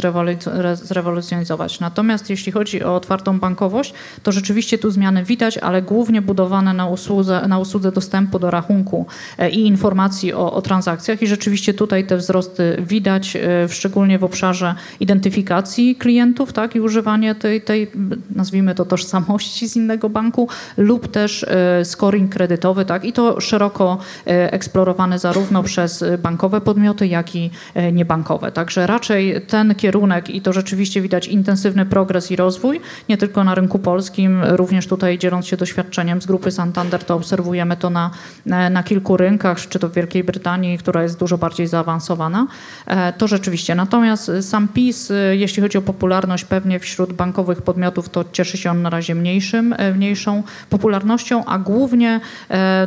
zrewolucjonizować. 0.74 1.80
Natomiast 1.80 2.30
jeśli 2.30 2.52
chodzi 2.52 2.84
o 2.84 2.94
otwartą 2.94 3.40
bankowość, 3.40 3.94
to 4.22 4.32
rzeczywiście 4.32 4.78
tu 4.78 4.90
zmiany 4.90 5.24
widać, 5.24 5.58
ale 5.58 5.82
głównie 5.82 6.22
budowane 6.22 6.72
na 6.72 6.86
usłudze, 6.86 7.44
na 7.48 7.58
usłudze 7.58 7.92
dostępu 7.92 8.38
do 8.38 8.50
rachunku 8.50 9.06
i 9.52 9.66
informacji 9.66 10.32
o, 10.32 10.52
o 10.52 10.62
transakcjach. 10.62 11.22
I 11.22 11.26
rzeczywiście 11.26 11.74
tutaj 11.74 12.06
te 12.06 12.16
wzrosty 12.16 12.76
widać, 12.86 13.23
e, 13.36 13.68
szczególnie 13.68 14.18
w 14.18 14.24
obszarze 14.24 14.74
identyfikacji 15.00 15.96
klientów 15.96 16.52
tak, 16.52 16.76
i 16.76 16.80
używania 16.80 17.34
tej, 17.34 17.60
tej, 17.60 17.90
nazwijmy 18.30 18.74
to, 18.74 18.84
tożsamości 18.84 19.68
z 19.68 19.76
innego 19.76 20.08
banku 20.08 20.48
lub 20.76 21.08
też 21.08 21.42
e, 21.48 21.84
scoring 21.84 22.32
kredytowy 22.32 22.84
tak, 22.84 23.04
i 23.04 23.12
to 23.12 23.40
szeroko 23.40 23.98
e, 24.26 24.52
eksplorowane 24.52 25.18
zarówno 25.18 25.62
przez 25.62 26.04
bankowe 26.18 26.60
podmioty, 26.60 27.06
jak 27.06 27.36
i 27.36 27.50
niebankowe. 27.92 28.52
Także 28.52 28.86
raczej 28.86 29.40
ten 29.46 29.74
kierunek 29.74 30.30
i 30.30 30.40
to 30.40 30.52
rzeczywiście 30.52 31.00
widać 31.00 31.28
intensywny 31.28 31.86
progres 31.86 32.30
i 32.30 32.36
rozwój, 32.36 32.80
nie 33.08 33.16
tylko 33.16 33.44
na 33.44 33.54
rynku 33.54 33.78
polskim, 33.78 34.42
również 34.44 34.86
tutaj 34.86 35.18
dzieląc 35.18 35.46
się 35.46 35.56
doświadczeniem 35.56 36.22
z 36.22 36.26
grupy 36.26 36.50
Santander, 36.50 37.04
to 37.04 37.14
obserwujemy 37.14 37.76
to 37.76 37.90
na, 37.90 38.10
na 38.46 38.82
kilku 38.82 39.16
rynkach, 39.16 39.58
czy 39.68 39.78
to 39.78 39.88
w 39.88 39.92
Wielkiej 39.92 40.24
Brytanii, 40.24 40.78
która 40.78 41.02
jest 41.02 41.18
dużo 41.18 41.38
bardziej 41.38 41.66
zaawansowana, 41.66 42.46
e, 42.86 43.12
to 43.18 43.28
rzeczywiście. 43.28 43.74
Natomiast 43.74 44.30
sam 44.40 44.68
PiS, 44.68 45.10
e, 45.10 45.36
jeśli 45.36 45.62
chodzi 45.62 45.78
o 45.78 45.82
popularność, 45.82 46.44
pewnie 46.44 46.78
wśród 46.78 47.12
bankowych 47.12 47.62
podmiotów, 47.62 48.08
to 48.08 48.24
cieszy 48.32 48.58
się 48.58 48.70
on 48.70 48.82
na 48.82 48.90
razie 48.90 49.14
mniejszym, 49.14 49.74
e, 49.78 49.94
mniejszą 49.94 50.42
popularnością, 50.70 51.44
a 51.44 51.58
głównie, 51.58 52.20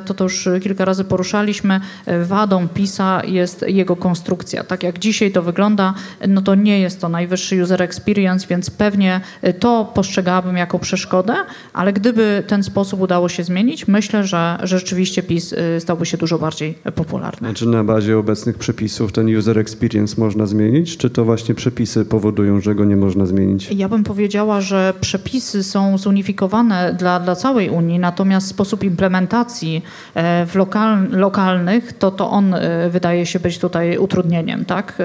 to 0.06 0.14
to 0.14 0.24
już 0.24 0.50
kilka 0.62 0.86
razy 0.86 1.04
poruszaliśmy, 1.04 1.80
wadą 2.24 2.68
PiSa 2.68 3.22
jest 3.26 3.66
jego 3.68 3.96
konstrukcja. 3.96 4.64
Tak 4.64 4.84
jak 4.84 5.00
dzisiaj 5.00 5.32
to 5.32 5.42
wygląda, 5.42 5.94
no 6.28 6.42
to 6.42 6.56
nie 6.56 6.80
jest 6.80 7.02
to 7.02 7.10
najwyższy 7.10 7.64
user 7.64 7.82
experience, 7.82 8.48
więc 8.48 8.70
pewnie 8.70 9.22
to 9.60 9.92
postrzegałabym 9.94 10.58
jako 10.58 10.80
przeszkodę, 10.80 11.36
ale 11.74 11.94
gdyby 11.94 12.44
ten 12.48 12.64
sposób 12.64 13.02
udało 13.02 13.30
się 13.30 13.44
zmienić, 13.44 13.88
myślę, 13.88 14.24
że, 14.24 14.60
rzeczywiście 14.64 15.24
PiS 15.24 15.56
stałby 15.80 16.06
się 16.06 16.18
dużo 16.18 16.40
bardziej 16.40 16.74
popularny. 16.96 17.54
Czy 17.54 17.68
na 17.68 17.84
bazie 17.84 18.18
obecnych 18.18 18.58
przepisów 18.58 19.12
ten 19.12 19.38
user 19.38 19.60
experience 19.60 20.17
można 20.18 20.46
zmienić, 20.46 20.98
czy 20.98 21.10
to 21.10 21.26
właśnie 21.26 21.56
przepisy 21.56 22.06
powodują, 22.06 22.62
że 22.62 22.76
go 22.76 22.86
nie 22.86 22.96
można 22.96 23.26
zmienić? 23.26 23.72
Ja 23.72 23.90
bym 23.90 24.04
powiedziała, 24.04 24.62
że 24.62 24.94
przepisy 25.02 25.64
są 25.64 25.98
zunifikowane 25.98 26.96
dla, 27.00 27.20
dla 27.20 27.36
całej 27.36 27.70
Unii, 27.70 28.00
natomiast 28.00 28.48
sposób 28.48 28.84
implementacji 28.84 29.84
e, 30.14 30.46
w 30.46 30.56
lokal, 30.56 31.08
lokalnych, 31.12 31.94
to, 31.94 32.12
to 32.12 32.30
on 32.30 32.54
e, 32.54 32.90
wydaje 32.90 33.26
się 33.26 33.40
być 33.40 33.60
tutaj 33.60 33.98
utrudnieniem. 33.98 34.66
Tak? 34.66 34.98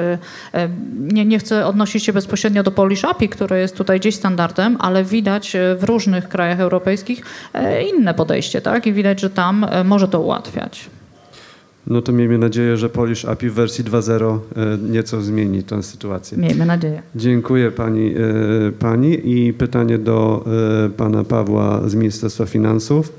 E, 0.55 0.69
nie, 0.99 1.25
nie 1.25 1.39
chcę 1.39 1.67
odnosić 1.67 2.05
się 2.05 2.13
bezpośrednio 2.13 2.63
do 2.63 2.71
Polish 2.71 3.05
API, 3.05 3.29
które 3.29 3.61
jest 3.61 3.77
tutaj 3.77 4.01
gdzieś 4.01 4.15
standardem, 4.15 4.77
ale 4.81 5.05
widać 5.05 5.57
w 5.79 5.85
różnych 5.85 6.29
krajach 6.29 6.61
europejskich 6.61 7.23
inne 7.95 8.15
podejście. 8.15 8.61
Tak? 8.61 8.87
I 8.87 8.93
widać, 8.93 9.21
że 9.21 9.31
tam 9.31 9.67
może 9.85 10.09
to 10.09 10.21
ułatwiać. 10.21 10.91
No 11.87 12.03
to 12.03 12.13
miejmy 12.13 12.39
nadzieję, 12.39 12.77
że 12.77 12.89
Polish 12.89 13.25
API 13.25 13.51
w 13.51 13.55
wersji 13.55 13.85
2.0 13.85 14.39
e, 14.57 14.79
nieco 14.91 15.23
zmieni 15.23 15.63
tę 15.63 15.83
sytuację. 15.83 16.39
Miejmy 16.39 16.67
nadzieję. 16.67 17.03
Dziękuję 17.17 17.71
pani, 17.71 18.15
e, 18.15 18.73
pani 18.79 19.31
i 19.31 19.53
pytanie 19.53 19.99
do 19.99 20.45
e, 20.87 20.91
pana 20.91 21.25
Pawła 21.25 21.89
z 21.89 21.95
Ministerstwa 21.95 22.47
Finansów. 22.47 23.13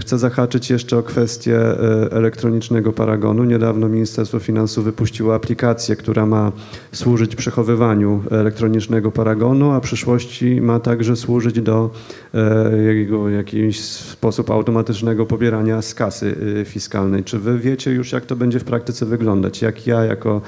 Chcę 0.00 0.18
zahaczyć 0.18 0.70
jeszcze 0.70 0.98
o 0.98 1.02
kwestię 1.02 1.56
e, 1.56 2.12
elektronicznego 2.12 2.92
paragonu. 2.92 3.44
Niedawno 3.44 3.88
Ministerstwo 3.88 4.38
Finansów 4.38 4.84
wypuściło 4.84 5.34
aplikację, 5.34 5.96
która 5.96 6.26
ma 6.26 6.52
służyć 6.92 7.36
przechowywaniu 7.36 8.22
elektronicznego 8.30 9.10
paragonu, 9.10 9.70
a 9.70 9.80
w 9.80 9.82
przyszłości 9.82 10.60
ma 10.60 10.80
także 10.80 11.16
służyć 11.16 11.60
do 11.60 11.90
e, 12.34 12.76
jego 12.76 13.28
jakiś 13.28 13.80
sposób 13.80 14.50
automatycznego 14.50 15.26
pobierania 15.26 15.82
z 15.82 15.94
kasy 15.94 16.36
e, 16.60 16.64
fiskalnej. 16.64 17.24
Czy 17.24 17.38
wy 17.38 17.58
wiecie 17.58 17.92
już, 17.92 18.12
jak 18.12 18.26
to 18.26 18.36
będzie 18.36 18.58
w 18.58 18.64
praktyce 18.64 19.06
wyglądać? 19.06 19.62
Jak 19.62 19.86
ja 19.86 20.04
jako 20.04 20.40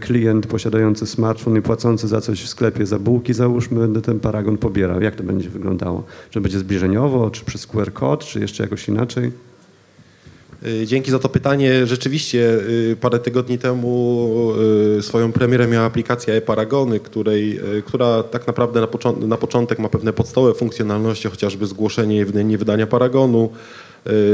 klient 0.00 0.46
posiadający 0.46 1.06
smartfon 1.06 1.56
i 1.56 1.62
płacący 1.62 2.08
za 2.08 2.20
coś 2.20 2.42
w 2.42 2.48
sklepie, 2.48 2.86
za 2.86 2.98
bułki 2.98 3.34
załóżmy, 3.34 3.80
będę 3.80 4.02
ten 4.02 4.20
paragon 4.20 4.58
pobierał? 4.58 5.02
Jak 5.02 5.16
to 5.16 5.22
będzie 5.22 5.50
wyglądało? 5.50 6.04
Czy 6.30 6.40
będzie 6.40 6.58
zbliżeniowo, 6.58 7.30
czy 7.30 7.44
przez 7.44 7.66
QR 7.66 7.92
kod, 7.92 8.24
czy 8.24 8.40
jeszcze 8.40 8.62
jakoś 8.62 8.81
jakoś 8.82 8.88
inaczej? 8.88 9.32
Y, 10.66 10.86
dzięki 10.86 11.10
za 11.10 11.18
to 11.18 11.28
pytanie. 11.28 11.86
Rzeczywiście 11.86 12.58
y, 12.90 12.96
parę 13.00 13.18
tygodni 13.18 13.58
temu 13.58 14.52
y, 14.98 15.02
swoją 15.02 15.32
premierę 15.32 15.68
miała 15.68 15.86
aplikacja 15.86 16.34
e-Paragony, 16.34 17.00
której, 17.00 17.60
która 17.86 18.22
tak 18.22 18.46
naprawdę 18.46 18.80
na, 18.80 18.88
na 19.26 19.36
początek 19.36 19.78
ma 19.78 19.88
pewne 19.88 20.12
podstawowe 20.12 20.54
funkcjonalności, 20.54 21.28
chociażby 21.28 21.66
zgłoszenie 21.66 22.26
niewydania 22.44 22.86
paragonu, 22.86 23.50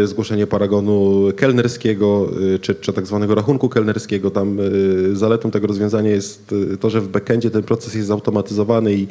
zgłoszenie 0.04 0.46
paragonu 0.46 1.28
kelnerskiego, 1.36 2.30
czy, 2.60 2.74
czy 2.74 2.92
tak 2.92 3.06
zwanego 3.06 3.34
rachunku 3.34 3.68
kelnerskiego. 3.68 4.30
Tam 4.30 4.58
zaletą 5.12 5.50
tego 5.50 5.66
rozwiązania 5.66 6.10
jest 6.10 6.54
to, 6.80 6.90
że 6.90 7.00
w 7.00 7.08
backendzie 7.08 7.50
ten 7.50 7.62
proces 7.62 7.94
jest 7.94 8.08
zautomatyzowany 8.08 8.94
i 8.94 9.06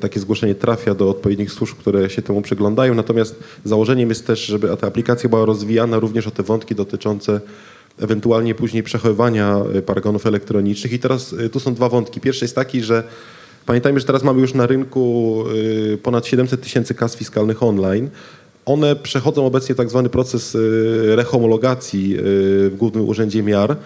takie 0.00 0.20
zgłoszenie 0.20 0.54
trafia 0.54 0.94
do 0.94 1.10
odpowiednich 1.10 1.52
służb, 1.52 1.76
które 1.76 2.10
się 2.10 2.22
temu 2.22 2.42
przyglądają. 2.42 2.94
Natomiast 2.94 3.36
założeniem 3.64 4.08
jest 4.08 4.26
też, 4.26 4.46
żeby 4.46 4.76
ta 4.76 4.86
aplikacja 4.86 5.28
była 5.28 5.44
rozwijana 5.44 5.98
również 5.98 6.26
o 6.26 6.30
te 6.30 6.42
wątki 6.42 6.74
dotyczące 6.74 7.40
ewentualnie 7.98 8.54
później 8.54 8.82
przechowywania 8.82 9.58
y, 9.76 9.82
paragonów 9.82 10.26
elektronicznych. 10.26 10.92
I 10.92 10.98
teraz 10.98 11.32
y, 11.32 11.48
tu 11.48 11.60
są 11.60 11.74
dwa 11.74 11.88
wątki. 11.88 12.20
Pierwszy 12.20 12.44
jest 12.44 12.54
taki, 12.54 12.82
że 12.82 13.02
pamiętajmy, 13.66 14.00
że 14.00 14.06
teraz 14.06 14.22
mamy 14.22 14.40
już 14.40 14.54
na 14.54 14.66
rynku 14.66 15.44
ponad 16.02 16.26
700 16.26 16.60
tysięcy 16.60 16.94
kas 16.94 17.16
fiskalnych 17.16 17.62
online. 17.62 18.08
One 18.64 18.96
przechodzą 18.96 19.46
obecnie 19.46 19.74
tak 19.74 19.90
zwany 19.90 20.08
proces 20.08 20.56
rehomologacji 21.04 22.16
w 22.18 22.74
Głównym 22.76 23.08
Urzędzie 23.08 23.42
Miar. 23.42 23.76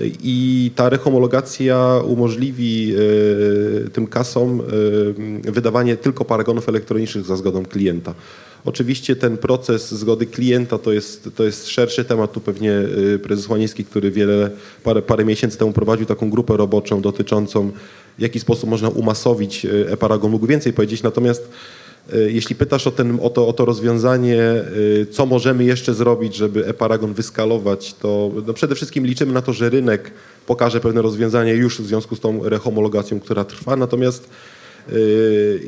I 0.00 0.70
ta 0.76 0.88
rehomologacja 0.88 2.00
umożliwi 2.06 2.94
e, 3.86 3.90
tym 3.90 4.06
kasom 4.06 4.60
e, 5.46 5.52
wydawanie 5.52 5.96
tylko 5.96 6.24
paragonów 6.24 6.68
elektronicznych 6.68 7.24
za 7.24 7.36
zgodą 7.36 7.64
klienta. 7.64 8.14
Oczywiście 8.64 9.16
ten 9.16 9.36
proces 9.36 9.94
zgody 9.94 10.26
klienta 10.26 10.78
to 10.78 10.92
jest, 10.92 11.28
to 11.36 11.44
jest 11.44 11.68
szerszy 11.68 12.04
temat. 12.04 12.32
Tu 12.32 12.40
pewnie 12.40 12.72
e, 13.14 13.18
prezes 13.18 13.48
Łaniński, 13.48 13.84
który 13.84 14.10
wiele, 14.10 14.50
parę, 14.84 15.02
parę 15.02 15.24
miesięcy 15.24 15.58
temu 15.58 15.72
prowadził 15.72 16.06
taką 16.06 16.30
grupę 16.30 16.56
roboczą 16.56 17.00
dotyczącą 17.00 17.70
w 18.18 18.22
jaki 18.22 18.40
sposób 18.40 18.70
można 18.70 18.88
umasowić 18.88 19.66
e-paragon, 19.66 20.30
mógł 20.30 20.46
więcej 20.46 20.72
powiedzieć. 20.72 21.02
Natomiast 21.02 21.48
jeśli 22.28 22.56
pytasz 22.56 22.86
o, 22.86 22.90
ten, 22.90 23.18
o, 23.22 23.30
to, 23.30 23.48
o 23.48 23.52
to 23.52 23.64
rozwiązanie, 23.64 24.40
e, 24.40 24.64
co 25.10 25.26
możemy 25.26 25.64
jeszcze 25.64 25.94
zrobić, 25.94 26.36
żeby 26.36 26.66
e-Paragon 26.66 27.14
wyskalować, 27.14 27.94
to 27.94 28.30
no 28.46 28.52
przede 28.52 28.74
wszystkim 28.74 29.06
liczymy 29.06 29.32
na 29.32 29.42
to, 29.42 29.52
że 29.52 29.70
rynek 29.70 30.10
pokaże 30.46 30.80
pewne 30.80 31.02
rozwiązanie 31.02 31.54
już 31.54 31.80
w 31.80 31.86
związku 31.86 32.16
z 32.16 32.20
tą 32.20 32.48
rehomologacją, 32.48 33.20
która 33.20 33.44
trwa. 33.44 33.76
Natomiast 33.76 34.28
e, 34.88 34.92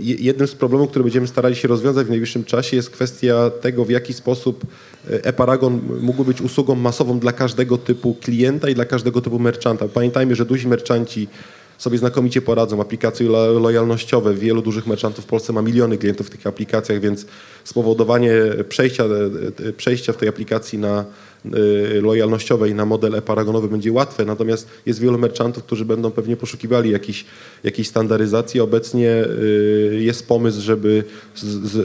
jednym 0.01 0.49
z 0.49 0.55
problemów, 0.55 0.91
który 0.91 1.03
będziemy 1.03 1.27
starali 1.27 1.57
się 1.57 1.69
rozwiązać 1.69 2.07
w 2.07 2.11
najbliższym 2.11 2.45
czasie 2.45 2.77
jest 2.77 2.91
kwestia 2.91 3.51
tego, 3.51 3.85
w 3.85 3.91
jaki 3.91 4.13
sposób 4.13 4.65
e-Paragon 5.09 5.81
mógł 6.01 6.25
być 6.25 6.41
usługą 6.41 6.75
masową 6.75 7.19
dla 7.19 7.33
każdego 7.33 7.79
typu 7.79 8.15
klienta 8.15 8.69
i 8.69 8.75
dla 8.75 8.85
każdego 8.85 9.21
typu 9.21 9.39
merchanta. 9.39 9.89
Pamiętajmy, 9.89 10.35
że 10.35 10.45
duzi 10.45 10.69
merchanci 10.69 11.29
sobie 11.79 11.99
znakomicie 11.99 12.43
poradzą. 12.43 12.81
Aplikacje 12.81 13.29
lojalnościowe, 13.61 14.35
wielu 14.35 14.63
dużych 14.63 14.87
merchantów 14.87 15.25
w 15.25 15.29
Polsce 15.29 15.53
ma 15.53 15.63
miliony 15.63 15.99
klientów 15.99 16.27
w 16.27 16.31
tych 16.31 16.47
aplikacjach, 16.47 17.01
więc 17.01 17.27
spowodowanie 17.65 18.33
przejścia, 18.69 19.05
przejścia 19.77 20.13
w 20.13 20.17
tej 20.17 20.29
aplikacji 20.29 20.79
na 20.79 21.05
lojalnościowej 22.03 22.75
na 22.75 22.85
model 22.85 23.15
e-paragonowy 23.15 23.69
będzie 23.69 23.93
łatwe, 23.93 24.25
natomiast 24.25 24.69
jest 24.87 25.01
wielu 25.01 25.19
merchantów, 25.19 25.65
którzy 25.65 25.85
będą 25.85 26.11
pewnie 26.11 26.37
poszukiwali 26.37 26.91
jakiejś, 26.91 27.25
jakiejś 27.65 27.89
standaryzacji. 27.89 28.61
Obecnie 28.61 29.25
jest 29.91 30.29
pomysł, 30.29 30.61
żeby, 30.61 31.05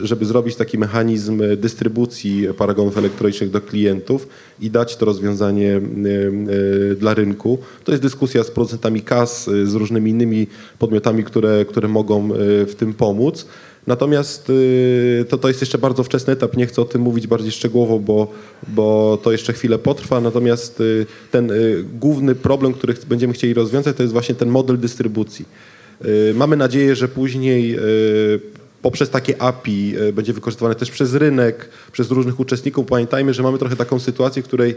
żeby 0.02 0.24
zrobić 0.24 0.56
taki 0.56 0.78
mechanizm 0.78 1.42
dystrybucji 1.56 2.48
paragonów 2.58 2.98
elektronicznych 2.98 3.50
do 3.50 3.60
klientów 3.60 4.28
i 4.60 4.70
dać 4.70 4.96
to 4.96 5.06
rozwiązanie 5.06 5.80
dla 6.96 7.14
rynku. 7.14 7.58
To 7.84 7.92
jest 7.92 8.02
dyskusja 8.02 8.44
z 8.44 8.50
producentami 8.50 9.02
kas, 9.02 9.50
z 9.64 9.74
różnymi 9.74 10.10
innymi 10.10 10.46
podmiotami, 10.78 11.24
które, 11.24 11.64
które 11.64 11.88
mogą 11.88 12.28
w 12.66 12.72
tym 12.78 12.94
pomóc. 12.94 13.46
Natomiast 13.86 14.50
y, 14.50 15.24
to, 15.28 15.38
to 15.38 15.48
jest 15.48 15.60
jeszcze 15.60 15.78
bardzo 15.78 16.04
wczesny 16.04 16.32
etap, 16.32 16.56
nie 16.56 16.66
chcę 16.66 16.82
o 16.82 16.84
tym 16.84 17.02
mówić 17.02 17.26
bardziej 17.26 17.52
szczegółowo, 17.52 17.98
bo, 17.98 18.32
bo 18.68 19.18
to 19.22 19.32
jeszcze 19.32 19.52
chwilę 19.52 19.78
potrwa. 19.78 20.20
Natomiast 20.20 20.80
y, 20.80 21.06
ten 21.30 21.50
y, 21.50 21.84
główny 21.98 22.34
problem, 22.34 22.72
który 22.72 22.94
będziemy 23.08 23.32
chcieli 23.32 23.54
rozwiązać, 23.54 23.96
to 23.96 24.02
jest 24.02 24.12
właśnie 24.12 24.34
ten 24.34 24.48
model 24.48 24.78
dystrybucji. 24.78 25.70
Mamy 26.34 26.56
nadzieję, 26.56 26.96
że 26.96 27.08
później 27.08 27.78
poprzez 28.82 29.10
takie 29.10 29.42
API 29.42 29.94
będzie 30.12 30.32
wykorzystywane 30.32 30.74
też 30.74 30.90
przez 30.90 31.14
rynek, 31.14 31.68
przez 31.92 32.10
różnych 32.10 32.40
uczestników. 32.40 32.86
Pamiętajmy, 32.86 33.34
że 33.34 33.42
mamy 33.42 33.58
trochę 33.58 33.76
taką 33.76 33.98
sytuację, 33.98 34.42
w 34.42 34.46
której 34.46 34.74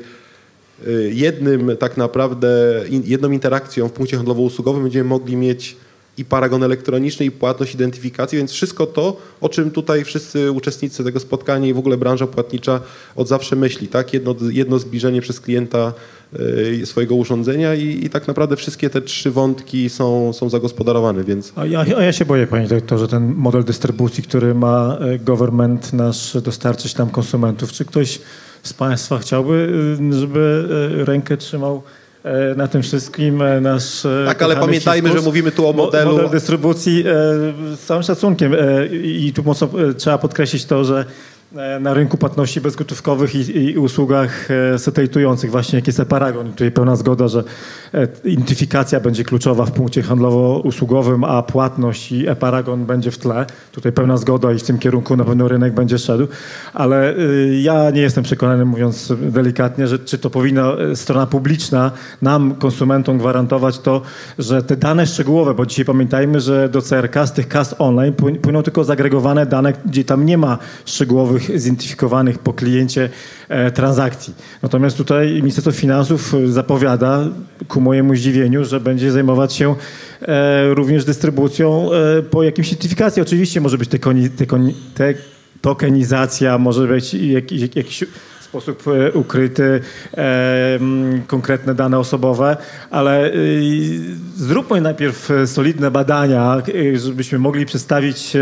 jednym 1.10 1.78
tak 1.78 1.98
naprawdę, 1.98 2.84
jedną 3.04 3.32
interakcją 3.32 3.88
w 3.88 3.92
punkcie 3.92 4.18
handlowo-usługowym 4.18 4.84
będziemy 4.84 5.10
mogli 5.10 5.36
mieć 5.36 5.76
i 6.18 6.26
paragon 6.26 6.64
elektroniczny, 6.64 7.26
i 7.26 7.32
płatność, 7.32 7.74
identyfikacji, 7.74 8.38
więc 8.38 8.52
wszystko 8.52 8.86
to, 8.86 9.18
o 9.42 9.50
czym 9.50 9.72
tutaj 9.72 10.04
wszyscy 10.04 10.52
uczestnicy 10.52 11.04
tego 11.04 11.20
spotkania 11.20 11.68
i 11.68 11.74
w 11.74 11.78
ogóle 11.78 11.98
branża 11.98 12.28
płatnicza 12.28 12.80
od 13.16 13.28
zawsze 13.28 13.56
myśli, 13.56 13.88
tak? 13.88 14.14
Jedno, 14.14 14.36
jedno 14.50 14.80
zbliżenie 14.80 15.22
przez 15.22 15.40
klienta 15.40 15.94
y, 16.40 16.86
swojego 16.86 17.16
urządzenia 17.16 17.76
i, 17.76 18.06
i, 18.06 18.10
tak 18.10 18.28
naprawdę 18.28 18.56
wszystkie 18.56 18.90
te 18.90 19.02
trzy 19.02 19.32
wątki 19.32 19.90
są, 19.90 20.34
są 20.34 20.50
zagospodarowane, 20.50 21.24
więc... 21.24 21.54
A 21.56 21.66
ja, 21.66 21.86
a 21.98 22.04
ja 22.04 22.14
się 22.14 22.26
boję, 22.26 22.48
panie 22.48 22.68
dyrektorze, 22.68 23.08
ten 23.08 23.34
model 23.36 23.64
dystrybucji, 23.64 24.24
który 24.24 24.56
ma 24.56 24.98
e, 25.00 25.20
government 25.20 25.94
nasz 25.94 26.38
dostarczyć 26.42 26.98
nam 26.98 27.10
konsumentów. 27.10 27.72
Czy 27.72 27.86
ktoś 27.86 28.20
z 28.64 28.74
państwa 28.74 29.20
chciałby, 29.20 29.74
y, 30.12 30.20
żeby 30.20 30.68
e, 31.02 31.06
rękę 31.06 31.38
trzymał 31.38 31.84
E, 31.86 32.03
na 32.56 32.68
tym 32.68 32.82
wszystkim 32.82 33.42
e, 33.42 33.62
nasz. 33.62 34.06
E, 34.06 34.24
tak, 34.28 34.42
ale 34.42 34.56
pamiętajmy, 34.56 35.12
że 35.12 35.22
mówimy 35.22 35.52
tu 35.52 35.68
o 35.68 35.74
modelu. 35.74 36.12
Model 36.12 36.30
dystrybucji 36.30 37.04
z 37.76 37.80
całym 37.80 38.04
szacunkiem 38.04 38.56
i 38.92 39.34
tu 39.36 39.44
mocno 39.44 39.70
trzeba 39.98 40.18
podkreślić 40.18 40.66
to, 40.66 40.86
że 40.86 41.06
E, 41.58 41.80
na 41.80 41.94
rynku 41.94 42.18
płatności 42.18 42.62
bezgotówkowych 42.62 43.36
i, 43.36 43.58
i 43.58 43.78
usługach 43.78 44.52
e, 44.52 44.80
satelitujących, 44.80 45.52
właśnie 45.52 45.80
jak 45.80 45.88
jest 45.88 46.00
e-paragon. 46.00 46.52
Tutaj 46.52 46.72
pełna 46.72 46.96
zgoda, 46.96 47.28
że 47.28 47.40
e, 47.40 47.44
identyfikacja 48.24 49.00
będzie 49.00 49.24
kluczowa 49.24 49.66
w 49.66 49.72
punkcie 49.72 50.02
handlowo-usługowym, 50.02 51.24
a 51.24 51.44
płatność 51.44 52.12
i 52.12 52.28
e-paragon 52.28 52.86
będzie 52.86 53.12
w 53.12 53.18
tle. 53.18 53.46
Tutaj 53.72 53.92
pełna 53.92 54.18
zgoda 54.18 54.52
i 54.52 54.60
w 54.60 54.64
tym 54.64 54.80
kierunku 54.80 55.18
na 55.18 55.24
pewno 55.24 55.48
rynek 55.48 55.74
będzie 55.74 55.98
szedł, 55.98 56.28
ale 56.74 57.16
ja 57.62 57.90
nie 57.90 58.02
jestem 58.02 58.24
przekonany, 58.24 58.66
mówiąc 58.66 59.14
delikatnie, 59.22 59.88
że 59.88 60.00
czy 60.00 60.18
to 60.18 60.30
powinna 60.30 60.72
strona 60.96 61.28
publiczna 61.28 61.92
nam, 62.22 62.56
konsumentom 62.56 63.18
gwarantować 63.18 63.80
to, 63.80 64.02
że 64.40 64.64
te 64.64 64.78
dane 64.78 65.08
szczegółowe, 65.08 65.54
bo 65.54 65.66
dzisiaj 65.66 65.86
pamiętajmy, 65.86 66.40
że 66.40 66.70
do 66.70 66.82
CRK 66.82 67.28
z 67.28 67.32
tych 67.32 67.48
kas 67.48 67.76
online 67.80 68.14
płyną 68.42 68.64
tylko 68.64 68.84
zagregowane 68.84 69.46
dane, 69.46 69.74
gdzie 69.86 70.04
tam 70.04 70.26
nie 70.26 70.38
ma 70.38 70.58
szczegółowych 70.86 71.60
zidentyfikowanych 71.60 72.40
po 72.40 72.54
kliencie 72.54 73.10
e, 73.50 73.72
transakcji. 73.72 74.34
Natomiast 74.62 74.98
tutaj 74.98 75.34
Ministerstwo 75.34 75.72
Finansów 75.72 76.34
zapowiada, 76.46 77.24
ku 77.68 77.82
mojemu 77.84 78.16
zdziwieniu, 78.16 78.66
że 78.66 78.80
będzie 78.80 79.12
zajmować 79.12 79.54
się 79.54 79.76
e, 80.22 80.74
również 80.74 81.06
dystrybucją 81.06 81.90
e, 81.94 82.22
po 82.22 82.44
jakimś 82.44 82.68
identyfikacji. 82.68 83.22
Oczywiście 83.22 83.62
może 83.62 83.78
być 83.78 83.90
te, 83.90 84.00
te, 84.38 84.46
te 84.96 85.14
tokenizacja, 85.62 86.58
może 86.58 86.88
być 86.88 87.14
jakiś, 87.14 87.62
jakiś 87.76 88.04
sposób 88.54 88.84
e, 88.88 89.12
ukryty 89.12 89.82
e, 90.18 90.80
konkretne 91.28 91.76
dane 91.76 92.00
osobowe, 92.00 92.58
ale 92.92 93.26
e, 93.26 93.32
zróbmy 94.36 94.82
najpierw 94.82 95.30
solidne 95.46 95.92
badania, 95.92 96.62
żebyśmy 96.96 97.40
mogli 97.40 97.66
przedstawić 97.66 98.38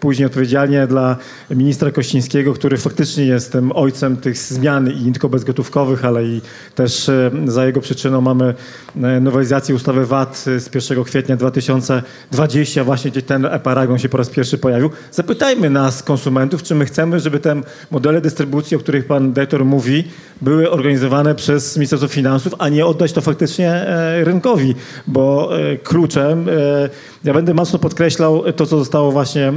później 0.00 0.26
odpowiedzialnie 0.26 0.86
dla 0.86 1.16
ministra 1.50 1.90
Kościńskiego, 1.90 2.52
który 2.52 2.76
faktycznie 2.76 3.24
jest 3.24 3.52
tym 3.52 3.72
ojcem 3.72 4.16
tych 4.16 4.38
zmian 4.38 4.90
i 4.90 5.02
nie 5.02 5.12
tylko 5.12 5.28
bezgotówkowych, 5.28 6.04
ale 6.04 6.24
i 6.24 6.40
też 6.74 7.10
za 7.46 7.66
jego 7.66 7.80
przyczyną 7.80 8.20
mamy 8.20 8.54
nowelizację 9.20 9.74
ustawy 9.74 10.06
VAT 10.06 10.36
z 10.36 10.74
1 10.90 11.04
kwietnia 11.04 11.36
2020, 11.36 12.84
właśnie 12.84 13.10
gdzie 13.10 13.22
ten 13.22 13.44
e-paragon 13.44 13.98
się 13.98 14.08
po 14.08 14.16
raz 14.16 14.30
pierwszy 14.30 14.58
pojawił. 14.58 14.90
Zapytajmy 15.10 15.70
nas, 15.70 16.02
konsumentów, 16.02 16.62
czy 16.62 16.74
my 16.74 16.84
chcemy, 16.84 17.20
żeby 17.20 17.38
te 17.38 17.60
modele 17.90 18.20
dystrybucji, 18.20 18.76
o 18.76 18.80
których 18.80 19.06
pan 19.06 19.32
dyrektor 19.32 19.55
dyrektor 19.56 19.64
mówi, 19.64 20.04
były 20.42 20.70
organizowane 20.70 21.34
przez 21.34 21.76
Ministerstwo 21.76 22.08
Finansów, 22.08 22.54
a 22.58 22.68
nie 22.68 22.86
oddać 22.86 23.12
to 23.12 23.20
faktycznie 23.20 23.70
e, 23.70 24.24
rynkowi, 24.24 24.74
bo 25.06 25.50
e, 25.58 25.76
kluczem, 25.76 26.48
e, 26.48 26.52
ja 27.24 27.34
będę 27.34 27.54
mocno 27.54 27.78
podkreślał 27.78 28.52
to, 28.52 28.66
co 28.66 28.78
zostało 28.78 29.12
właśnie 29.12 29.52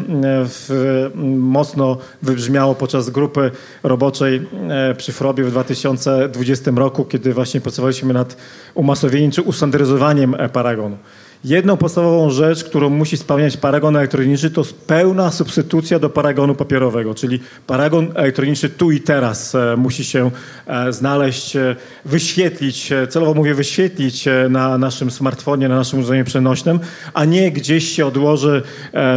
w, 0.45 1.09
mocno 1.37 1.97
wybrzmiało 2.21 2.75
podczas 2.75 3.09
grupy 3.09 3.51
roboczej 3.83 4.47
przy 4.97 5.11
Frobie 5.11 5.43
w 5.43 5.51
2020 5.51 6.71
roku, 6.75 7.05
kiedy 7.05 7.33
właśnie 7.33 7.61
pracowaliśmy 7.61 8.13
nad 8.13 8.37
umasowieniem 8.73 9.31
czy 9.31 9.41
ustandaryzowaniem 9.41 10.35
paragonu. 10.53 10.97
Jedną 11.43 11.77
podstawową 11.77 12.29
rzecz, 12.29 12.63
którą 12.63 12.89
musi 12.89 13.17
spełniać 13.17 13.57
paragon 13.57 13.95
elektroniczny, 13.95 14.49
to 14.49 14.63
pełna 14.87 15.31
substytucja 15.31 15.99
do 15.99 16.09
paragonu 16.09 16.55
papierowego, 16.55 17.15
czyli 17.15 17.39
paragon 17.67 18.11
elektroniczny 18.15 18.69
tu 18.69 18.91
i 18.91 19.01
teraz 19.01 19.55
e, 19.55 19.75
musi 19.77 20.03
się 20.03 20.31
e, 20.67 20.93
znaleźć, 20.93 21.55
e, 21.55 21.75
wyświetlić, 22.05 22.89
celowo 23.09 23.33
mówię 23.33 23.53
wyświetlić 23.53 24.25
na 24.49 24.77
naszym 24.77 25.11
smartfonie, 25.11 25.69
na 25.69 25.75
naszym 25.75 25.99
urządzeniu 25.99 26.25
przenośnym, 26.25 26.79
a 27.13 27.25
nie 27.25 27.51
gdzieś 27.51 27.89
się 27.89 28.05
odłoży 28.05 28.61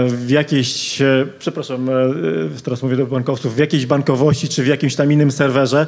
w 0.06 0.30
jakiejś, 0.30 0.98
przepraszam, 1.38 1.88
teraz 2.64 2.82
mówię 2.82 2.96
do 2.96 3.06
bankowców, 3.06 3.54
w 3.54 3.58
jakiejś 3.58 3.86
bankowości 3.86 4.48
czy 4.48 4.62
w 4.62 4.66
jakimś 4.66 4.96
tam 4.96 5.12
innym 5.12 5.30
serwerze 5.30 5.86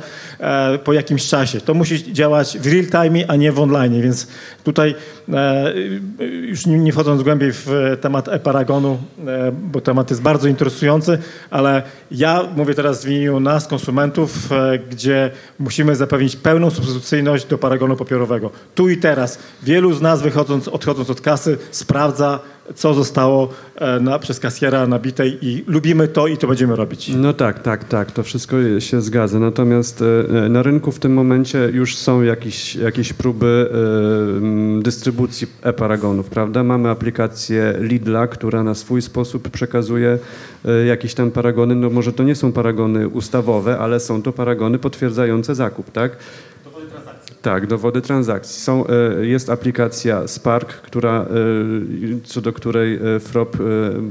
po 0.85 0.93
jakimś 0.93 1.29
czasie. 1.29 1.61
To 1.61 1.75
musi 1.75 2.13
działać 2.13 2.59
w 2.59 2.67
real 2.67 2.87
time, 2.87 3.25
a 3.29 3.37
nie 3.37 3.53
w 3.53 3.61
online, 3.61 4.03
więc 4.03 4.27
tutaj 4.65 4.95
już 6.31 6.67
nie, 6.67 6.93
wchodząc 6.93 7.23
głębiej 7.23 7.53
w 7.53 7.69
e, 7.73 7.97
temat 7.97 8.29
e-paragonu, 8.29 8.99
e, 9.27 9.53
bo 9.53 9.81
temat 9.81 10.11
jest 10.11 10.23
bardzo 10.23 10.49
interesujący, 10.49 11.19
ale 11.51 11.83
ja 12.11 12.43
mówię 12.57 12.75
teraz 12.75 13.05
w 13.05 13.09
imieniu 13.09 13.41
nas, 13.41 13.67
konsumentów, 13.67 14.53
e, 14.53 14.79
gdzie 14.79 15.31
musimy 15.59 15.97
zapewnić 15.97 16.37
pełną 16.37 16.71
substytucyjność 16.71 17.47
do 17.47 17.59
paragonu 17.59 17.97
papierowego. 17.97 18.51
Tu 18.75 18.89
i 18.89 18.97
teraz. 18.97 19.39
Wielu 19.63 19.93
z 19.93 20.01
nas 20.01 20.23
wychodząc, 20.23 20.69
odchodząc 20.69 21.11
od 21.11 21.21
kasy 21.21 21.59
sprawdza, 21.71 22.41
co 22.75 22.95
zostało 22.95 23.49
e, 23.77 24.01
na, 24.01 24.19
przez 24.19 24.41
kasjera 24.41 24.87
nabitej 24.87 25.39
i 25.43 25.65
lubimy 25.67 26.09
to 26.09 26.27
i 26.27 26.37
to 26.37 26.47
będziemy 26.47 26.77
robić. 26.77 27.11
No 27.17 27.33
tak, 27.33 27.63
tak, 27.63 27.85
tak, 27.85 28.13
to 28.13 28.23
wszystko 28.23 28.57
się 28.79 29.01
zgadza. 29.01 29.39
Natomiast 29.39 30.03
e, 30.03 30.49
na 30.49 30.63
rynku 30.63 30.93
w 30.93 30.99
tym 30.99 31.13
momencie 31.13 31.71
już 31.73 31.97
są 31.97 32.23
jakieś, 32.23 32.77
jakieś 32.77 33.13
próby 33.13 33.71
e, 34.79 34.83
dystrybucji 34.83 35.47
e-paragonów, 35.63 36.29
prawda? 36.29 36.65
Mamy 36.65 36.91
aplikację 36.91 37.75
Lidla, 37.81 38.27
która 38.27 38.63
na 38.63 38.75
swój 38.75 39.03
sposób 39.03 39.49
przekazuje 39.49 40.19
jakieś 40.87 41.15
tam 41.15 41.31
paragony, 41.31 41.75
no 41.75 41.91
może 41.91 42.13
to 42.13 42.23
nie 42.23 42.35
są 42.35 42.53
paragony 42.53 43.09
ustawowe, 43.09 43.79
ale 43.79 44.01
są 44.01 44.23
to 44.23 44.33
paragony 44.33 44.79
potwierdzające 44.79 45.55
zakup, 45.55 45.91
tak? 45.91 46.17
Tak, 47.45 47.67
dowody 47.67 48.01
transakcji. 48.01 48.61
Są, 48.63 48.85
e, 48.87 49.27
jest 49.27 49.51
aplikacja 49.51 50.29
Spark, 50.29 50.69
która, 50.69 51.23
e, 51.23 51.27
co 52.25 52.41
do 52.41 52.53
której 52.53 52.95
e, 52.95 53.21
FROP 53.21 53.57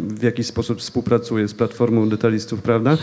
w 0.08 0.24
jakiś 0.24 0.48
sposób 0.48 0.80
współpracuje 0.80 1.48
z 1.48 1.54
platformą 1.54 2.10
detalistów, 2.10 2.62
prawda? 2.62 2.98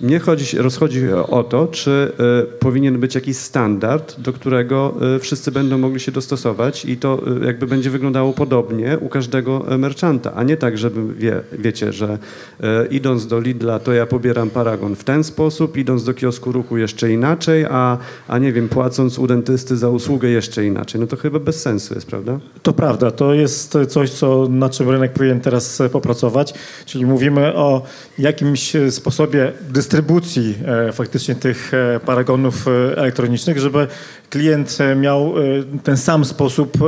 Mnie 0.00 0.18
chodzi, 0.18 0.58
rozchodzi 0.58 1.12
o 1.12 1.42
to, 1.42 1.66
czy 1.66 2.12
powinien 2.60 3.00
być 3.00 3.14
jakiś 3.14 3.36
standard, 3.36 4.20
do 4.20 4.32
którego 4.32 4.94
wszyscy 5.20 5.52
będą 5.52 5.78
mogli 5.78 6.00
się 6.00 6.12
dostosować 6.12 6.84
i 6.84 6.96
to 6.96 7.22
jakby 7.44 7.66
będzie 7.66 7.90
wyglądało 7.90 8.32
podobnie 8.32 8.98
u 9.00 9.08
każdego 9.08 9.66
merchanta, 9.78 10.34
a 10.34 10.42
nie 10.42 10.56
tak, 10.56 10.78
żeby 10.78 11.14
wie, 11.14 11.40
wiecie, 11.52 11.92
że 11.92 12.18
idąc 12.90 13.26
do 13.26 13.40
Lidla, 13.40 13.78
to 13.78 13.92
ja 13.92 14.06
pobieram 14.06 14.50
paragon 14.50 14.96
w 14.96 15.04
ten 15.04 15.24
sposób, 15.24 15.76
idąc 15.76 16.04
do 16.04 16.14
kiosku 16.14 16.52
ruchu 16.52 16.76
jeszcze 16.76 17.12
inaczej, 17.12 17.64
a, 17.64 17.98
a 18.28 18.38
nie 18.38 18.52
wiem, 18.52 18.68
płacąc 18.68 19.18
u 19.18 19.26
dentysty 19.26 19.73
za 19.76 19.88
usługę 19.88 20.28
jeszcze 20.28 20.64
inaczej. 20.66 21.00
No 21.00 21.06
to 21.06 21.16
chyba 21.16 21.38
bez 21.38 21.62
sensu 21.62 21.94
jest, 21.94 22.06
prawda? 22.06 22.40
To 22.62 22.72
prawda, 22.72 23.10
to 23.10 23.34
jest 23.34 23.78
coś, 23.88 24.10
co, 24.10 24.46
nad 24.50 24.72
czym 24.72 24.90
rynek 24.90 25.12
powinien 25.12 25.40
teraz 25.40 25.82
popracować, 25.92 26.54
czyli 26.86 27.06
mówimy 27.06 27.54
o 27.54 27.82
jakimś 28.18 28.72
sposobie 28.90 29.52
dystrybucji 29.70 30.54
e, 30.66 30.92
faktycznie 30.92 31.34
tych 31.34 31.74
e, 31.74 32.00
paragonów 32.00 32.68
e, 32.68 32.96
elektronicznych, 32.96 33.58
żeby 33.58 33.86
klient 34.30 34.78
miał 34.96 35.34
ten 35.84 35.96
sam 35.96 36.24
sposób 36.24 36.78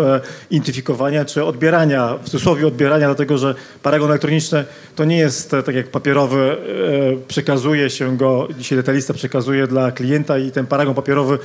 identyfikowania 0.50 1.24
czy 1.24 1.44
odbierania, 1.44 2.18
w 2.22 2.24
cudzysłowie 2.24 2.66
odbierania, 2.66 3.06
dlatego 3.06 3.38
że 3.38 3.54
paragon 3.82 4.10
elektroniczny 4.10 4.64
to 4.96 5.04
nie 5.04 5.18
jest 5.18 5.50
tak 5.50 5.74
jak 5.74 5.88
papierowy, 5.88 6.56
przekazuje 7.28 7.90
się 7.90 8.16
go, 8.16 8.48
dzisiaj 8.58 8.78
detalista 8.78 9.14
przekazuje 9.14 9.66
dla 9.66 9.92
klienta 9.92 10.38
i 10.38 10.50
ten 10.50 10.66
paragon 10.66 10.94
papierowy 10.94 11.38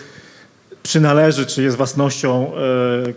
przynależy, 0.83 1.45
czy 1.45 1.63
jest 1.63 1.77
własnością 1.77 2.51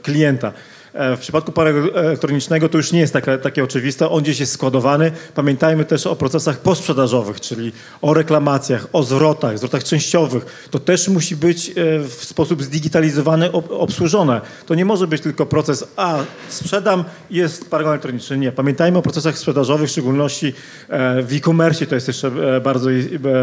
klienta. 0.03 0.53
E, 0.95 1.17
w 1.17 1.21
przypadku 1.21 1.53
paragu 1.53 1.79
elektronicznego 1.95 2.69
to 2.69 2.77
już 2.77 2.93
nie 2.93 3.01
jest 3.01 3.13
takie, 3.13 3.39
takie 3.39 3.65
oczywiste. 3.65 4.09
On 4.09 4.23
gdzieś 4.23 4.41
jest 4.41 4.53
składowany. 4.53 5.13
Pamiętajmy 5.35 5.85
też 5.85 6.07
o 6.07 6.17
procesach 6.17 6.59
posprzedażowych, 6.59 7.41
czyli 7.41 7.73
o 8.03 8.15
reklamacjach, 8.15 8.87
o 8.93 9.03
zwrotach, 9.03 9.59
zwrotach 9.59 9.85
częściowych. 9.85 10.69
To 10.71 10.79
też 10.79 11.09
musi 11.09 11.37
być 11.37 11.71
e, 11.71 11.73
w 12.01 12.25
sposób 12.25 12.63
zdigitalizowany, 12.63 13.53
obsłużone. 13.53 14.41
To 14.67 14.75
nie 14.75 14.85
może 14.85 15.07
być 15.07 15.23
tylko 15.23 15.47
proces, 15.47 15.85
a 15.97 16.19
sprzedam, 16.49 17.05
jest 17.31 17.71
paragon 17.71 17.93
elektroniczny. 17.93 18.39
Nie. 18.39 18.53
Pamiętajmy 18.53 18.99
o 18.99 19.03
procesach 19.03 19.39
sprzedażowych, 19.39 19.89
w 19.89 19.93
szczególności 19.93 20.55
e, 20.89 21.23
w 21.23 21.33
e-commerce 21.33 21.87
to 21.87 21.95
jest 21.95 22.09
jeszcze 22.09 22.31
bardzo, 22.61 22.91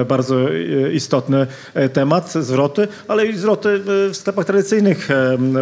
bardzo 0.08 0.50
istotny 0.94 1.48
temat, 1.94 2.34
zwroty, 2.34 2.88
ale 3.08 3.26
i 3.26 3.38
zwroty 3.38 3.82
w 3.86 4.12
sklepach 4.14 4.46
tradycyjnych 4.46 5.10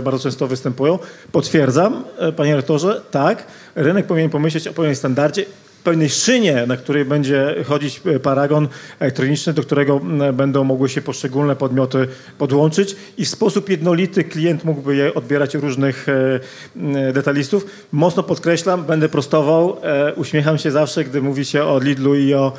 bardzo 0.04 0.20
często 0.20 0.48
występują. 0.48 1.00
Potwierdzam, 1.32 1.79
Potwierdzam, 1.80 2.04
e, 2.18 2.32
panie 2.32 2.56
rektorze, 2.56 3.02
tak, 3.12 3.44
rynek 3.76 4.06
powinien 4.08 4.30
pomyśleć 4.30 4.68
o 4.68 4.74
pewnym 4.74 4.96
standardzie, 4.96 5.46
pewnej 5.84 6.10
szynie, 6.10 6.66
na 6.68 6.78
której 6.78 7.06
będzie 7.06 7.56
chodzić 7.68 8.02
e, 8.06 8.20
paragon 8.20 8.68
elektroniczny, 9.00 9.54
do 9.54 9.62
którego 9.62 10.00
będą 10.34 10.64
mogły 10.64 10.90
się 10.90 11.02
poszczególne 11.02 11.56
podmioty 11.56 12.08
podłączyć 12.38 12.96
i 13.18 13.26
w 13.26 13.30
sposób 13.30 13.70
jednolity 13.70 14.24
klient 14.24 14.64
mógłby 14.64 14.96
je 14.96 15.14
odbierać 15.14 15.56
różnych 15.56 16.08
e, 16.10 17.14
detalistów. 17.14 17.66
Mocno 17.92 18.24
podkreślam, 18.24 18.86
będę 18.86 19.10
prostował, 19.10 19.78
uśmiecham 20.16 20.58
się 20.58 20.72
zawsze, 20.72 21.04
gdy 21.04 21.22
mówi 21.22 21.46
się 21.46 21.64
o 21.64 21.80
Lidlu 21.80 22.16
i 22.16 22.34
o 22.34 22.54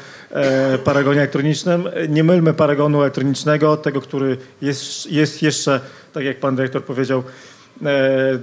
paragonie 0.84 1.18
elektronicznym. 1.18 1.88
Nie 2.08 2.24
mylmy 2.24 2.54
paragonu 2.54 3.00
elektronicznego, 3.00 3.76
tego, 3.76 4.00
który 4.00 4.36
jest, 4.62 5.12
jest 5.12 5.42
jeszcze, 5.42 5.80
tak 6.12 6.24
jak 6.24 6.40
pan 6.40 6.56
dyrektor 6.56 6.84
powiedział, 6.84 7.22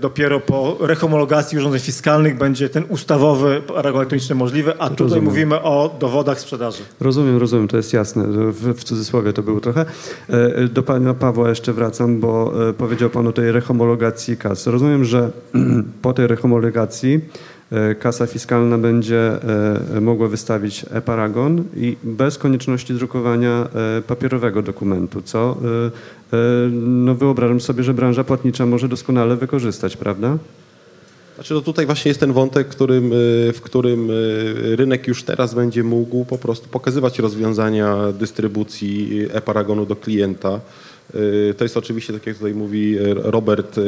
dopiero 0.01 0.39
po 0.39 0.77
rehomologacji 0.79 1.57
urządzeń 1.57 1.81
fiskalnych 1.81 2.37
będzie 2.37 2.69
ten 2.69 2.83
ustawowy 2.89 3.61
paragon 3.61 3.99
elektroniczny 3.99 4.35
możliwy, 4.35 4.73
a 4.79 4.89
tutaj 4.89 5.03
rozumiem. 5.03 5.23
mówimy 5.23 5.61
o 5.61 5.95
dowodach 5.99 6.39
sprzedaży. 6.39 6.83
Rozumiem, 6.99 7.37
rozumiem, 7.37 7.67
to 7.67 7.77
jest 7.77 7.93
jasne. 7.93 8.23
W, 8.27 8.73
w 8.73 8.83
cudzysłowie 8.83 9.33
to 9.33 9.43
było 9.43 9.59
trochę. 9.59 9.85
E, 10.29 10.67
do 10.67 10.83
pana 10.83 11.13
Pawła 11.13 11.49
jeszcze 11.49 11.73
wracam, 11.73 12.19
bo 12.19 12.53
e, 12.69 12.73
powiedział 12.73 13.09
pan 13.09 13.27
o 13.27 13.31
tej 13.31 13.51
rehomologacji 13.51 14.37
kas. 14.37 14.67
Rozumiem, 14.67 15.05
że 15.05 15.31
po 16.01 16.13
tej 16.13 16.27
rehomologacji 16.27 17.21
E, 17.21 17.56
kasa 17.99 18.27
fiskalna 18.27 18.77
będzie 18.77 19.37
e, 19.95 20.01
mogła 20.01 20.27
wystawić 20.27 20.85
e-paragon 20.91 21.63
i 21.75 21.97
bez 22.03 22.37
konieczności 22.37 22.93
drukowania 22.93 23.67
e, 23.97 24.01
papierowego 24.01 24.61
dokumentu, 24.61 25.21
co 25.21 25.57
no 26.71 27.15
wyobrażam 27.15 27.61
sobie, 27.61 27.83
że 27.83 27.93
branża 27.93 28.23
płatnicza 28.23 28.65
może 28.65 28.87
doskonale 28.87 29.35
wykorzystać, 29.35 29.97
prawda? 29.97 30.37
Znaczy 31.35 31.53
no 31.53 31.61
tutaj 31.61 31.85
właśnie 31.85 32.09
jest 32.09 32.19
ten 32.19 32.33
wątek, 32.33 32.67
którym, 32.67 33.11
w 33.53 33.59
którym 33.61 34.11
rynek 34.75 35.07
już 35.07 35.23
teraz 35.23 35.53
będzie 35.53 35.83
mógł 35.83 36.25
po 36.25 36.37
prostu 36.37 36.69
pokazywać 36.69 37.19
rozwiązania 37.19 37.97
dystrybucji 38.19 39.25
e-paragonu 39.33 39.85
do 39.85 39.95
klienta. 39.95 40.59
To 41.57 41.63
jest 41.65 41.77
oczywiście, 41.77 42.13
tak 42.13 42.27
jak 42.27 42.35
tutaj 42.35 42.53
mówi 42.53 42.97
Robert, 43.15 43.79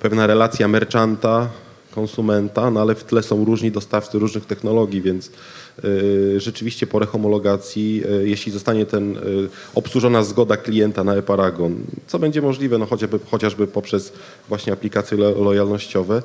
pewna 0.00 0.26
relacja 0.26 0.68
merchanta 0.68 1.48
konsumenta, 1.90 2.70
no 2.70 2.80
ale 2.80 2.94
w 2.94 3.04
tle 3.04 3.22
są 3.22 3.44
różni 3.44 3.70
dostawcy 3.70 4.18
różnych 4.18 4.46
technologii, 4.46 5.02
więc 5.02 5.30
y, 5.84 6.40
rzeczywiście 6.40 6.86
po 6.86 6.98
rehomologacji, 6.98 8.02
y, 8.22 8.28
jeśli 8.28 8.52
zostanie 8.52 8.86
ten 8.86 9.16
y, 9.16 9.20
obsłużona 9.74 10.22
zgoda 10.22 10.56
klienta 10.56 11.04
na 11.04 11.14
e-paragon, 11.14 11.74
co 12.06 12.18
będzie 12.18 12.42
możliwe, 12.42 12.78
no 12.78 12.86
chociażby, 12.86 13.18
chociażby 13.30 13.66
poprzez 13.66 14.12
właśnie 14.48 14.72
aplikacje 14.72 15.18
lojalnościowe, 15.18 16.22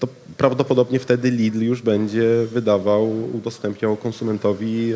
to 0.00 0.08
prawdopodobnie 0.36 0.98
wtedy 0.98 1.30
Lidl 1.30 1.62
już 1.62 1.82
będzie 1.82 2.46
wydawał, 2.52 3.12
udostępniał 3.36 3.96
konsumentowi 3.96 4.92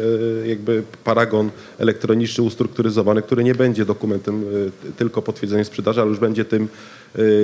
jakby 0.46 0.82
paragon 1.04 1.50
elektroniczny 1.78 2.44
ustrukturyzowany, 2.44 3.22
który 3.22 3.44
nie 3.44 3.54
będzie 3.54 3.84
dokumentem 3.84 4.44
tylko 4.96 5.22
potwierdzeniem 5.22 5.64
sprzedaży, 5.64 6.00
ale 6.00 6.10
już 6.10 6.18
będzie 6.18 6.44
tym 6.44 6.68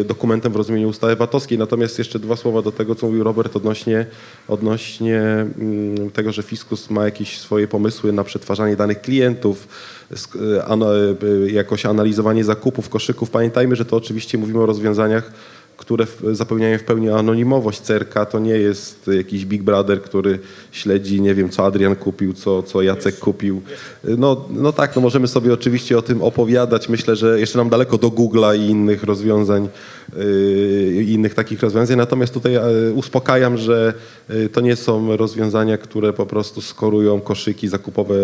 dokumentem 0.05 0.53
w 0.53 0.57
rozumieniu 0.57 0.89
ustawy 0.89 1.17
VAT-owskiej. 1.17 1.59
Natomiast 1.59 1.99
jeszcze 1.99 2.19
dwa 2.19 2.37
słowa 2.37 2.63
do 2.63 2.73
tego, 2.73 2.95
co 2.95 3.07
mówił 3.07 3.25
Robert 3.25 3.57
odnośnie, 3.57 4.07
odnośnie 4.49 5.21
mm, 5.21 6.11
tego, 6.11 6.33
że 6.33 6.43
Fiskus 6.43 6.91
ma 6.91 7.05
jakieś 7.05 7.39
swoje 7.39 7.69
pomysły 7.69 8.13
na 8.13 8.25
przetwarzanie 8.25 8.77
danych 8.77 9.01
klientów, 9.01 9.69
y, 10.13 11.27
y, 11.27 11.51
jakoś 11.51 11.87
analizowanie 11.87 12.45
zakupów, 12.45 12.89
koszyków. 12.89 13.31
Pamiętajmy, 13.31 13.77
że 13.77 13.85
to 13.85 13.97
oczywiście 13.97 14.39
mówimy 14.39 14.61
o 14.61 14.67
rozwiązaniach 14.67 15.33
które 15.81 16.07
zapewniają 16.33 16.79
w 16.79 16.85
pełni 16.85 17.09
anonimowość 17.09 17.81
CRK. 17.81 18.27
To 18.27 18.39
nie 18.39 18.55
jest 18.55 19.11
jakiś 19.17 19.47
Big 19.47 19.63
Brother, 19.63 20.03
który 20.03 20.39
śledzi, 20.73 21.21
nie 21.21 21.35
wiem, 21.35 21.51
co 21.51 21.67
Adrian 21.67 21.97
kupił, 21.97 22.33
co, 22.33 22.63
co 22.63 22.83
Jacek 22.83 23.19
kupił. 23.19 23.63
No, 24.05 24.45
no 24.51 24.73
tak, 24.73 24.97
no 24.97 25.03
możemy 25.03 25.29
sobie 25.29 25.53
oczywiście 25.53 25.99
o 25.99 26.03
tym 26.03 26.23
opowiadać. 26.23 26.89
Myślę, 26.89 27.17
że 27.17 27.41
jeszcze 27.41 27.59
nam 27.59 27.69
daleko 27.69 27.99
do 27.99 28.09
Google'a 28.09 28.59
i 28.59 28.71
innych 28.71 29.03
rozwiązań, 29.03 29.69
yy, 30.17 31.05
innych 31.05 31.35
takich 31.35 31.61
rozwiązań. 31.61 31.97
Natomiast 31.97 32.35
tutaj 32.35 32.53
yy, 32.53 32.93
uspokajam, 32.95 33.59
że 33.59 33.95
yy, 34.29 34.49
to 34.49 34.61
nie 34.61 34.77
są 34.77 35.17
rozwiązania, 35.17 35.79
które 35.79 36.13
po 36.13 36.27
prostu 36.27 36.61
skorują 36.61 37.21
koszyki 37.21 37.69
zakupowe 37.69 38.15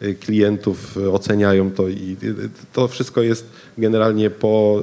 yy, 0.00 0.14
klientów, 0.14 0.96
oceniają 1.12 1.70
to 1.70 1.88
i 1.88 2.16
to 2.72 2.88
wszystko 2.88 3.22
jest 3.22 3.46
generalnie 3.78 4.30
po 4.30 4.82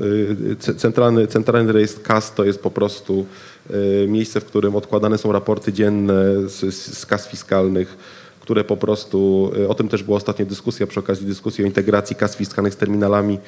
centralny, 0.78 1.28
centralny 1.28 1.74
rejestr 1.74 1.93
jest 1.94 2.06
kas, 2.06 2.34
to 2.34 2.44
jest 2.44 2.62
po 2.62 2.72
prostu 2.72 3.26
y, 3.72 4.06
miejsce, 4.08 4.42
w 4.42 4.46
którym 4.46 4.76
odkładane 4.76 5.18
są 5.18 5.32
raporty 5.32 5.74
dzienne 5.74 6.14
z, 6.50 6.74
z 6.98 7.06
kas 7.06 7.28
fiskalnych, 7.28 7.98
które 8.44 8.64
po 8.64 8.78
prostu, 8.78 9.52
y, 9.58 9.70
o 9.70 9.74
tym 9.74 9.90
też 9.90 10.04
była 10.04 10.18
ostatnia 10.18 10.46
dyskusja 10.46 10.88
przy 10.88 11.00
okazji 11.00 11.28
dyskusji 11.28 11.64
o 11.64 11.68
integracji 11.68 12.16
kas 12.16 12.36
fiskalnych 12.36 12.74
z 12.74 12.78
terminalami, 12.78 13.40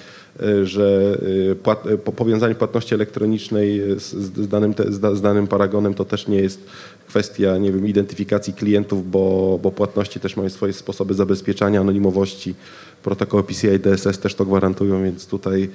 y, 0.42 0.66
że 0.66 1.18
płat, 1.64 1.84
powiązanie 2.16 2.56
płatności 2.56 2.96
elektronicznej 2.96 3.82
z, 3.98 4.14
z, 4.38 4.48
danym, 4.48 4.74
z, 4.90 5.22
danym 5.22 5.48
paragonem 5.48 5.94
to 5.94 6.06
też 6.06 6.28
nie 6.28 6.38
jest 6.38 6.62
kwestia, 7.08 7.58
nie 7.58 7.72
wiem, 7.72 7.88
identyfikacji 7.88 8.54
klientów, 8.54 9.12
bo, 9.12 9.60
bo 9.64 9.72
płatności 9.72 10.20
też 10.20 10.38
mają 10.38 10.50
swoje 10.50 10.74
sposoby 10.74 11.14
zabezpieczania 11.14 11.80
anonimowości. 11.80 12.56
Protokoły 13.04 13.44
PCI 13.44 13.80
DSS 13.80 14.20
też 14.20 14.36
to 14.36 14.46
gwarantują, 14.46 15.04
więc 15.04 15.28
tutaj 15.28 15.70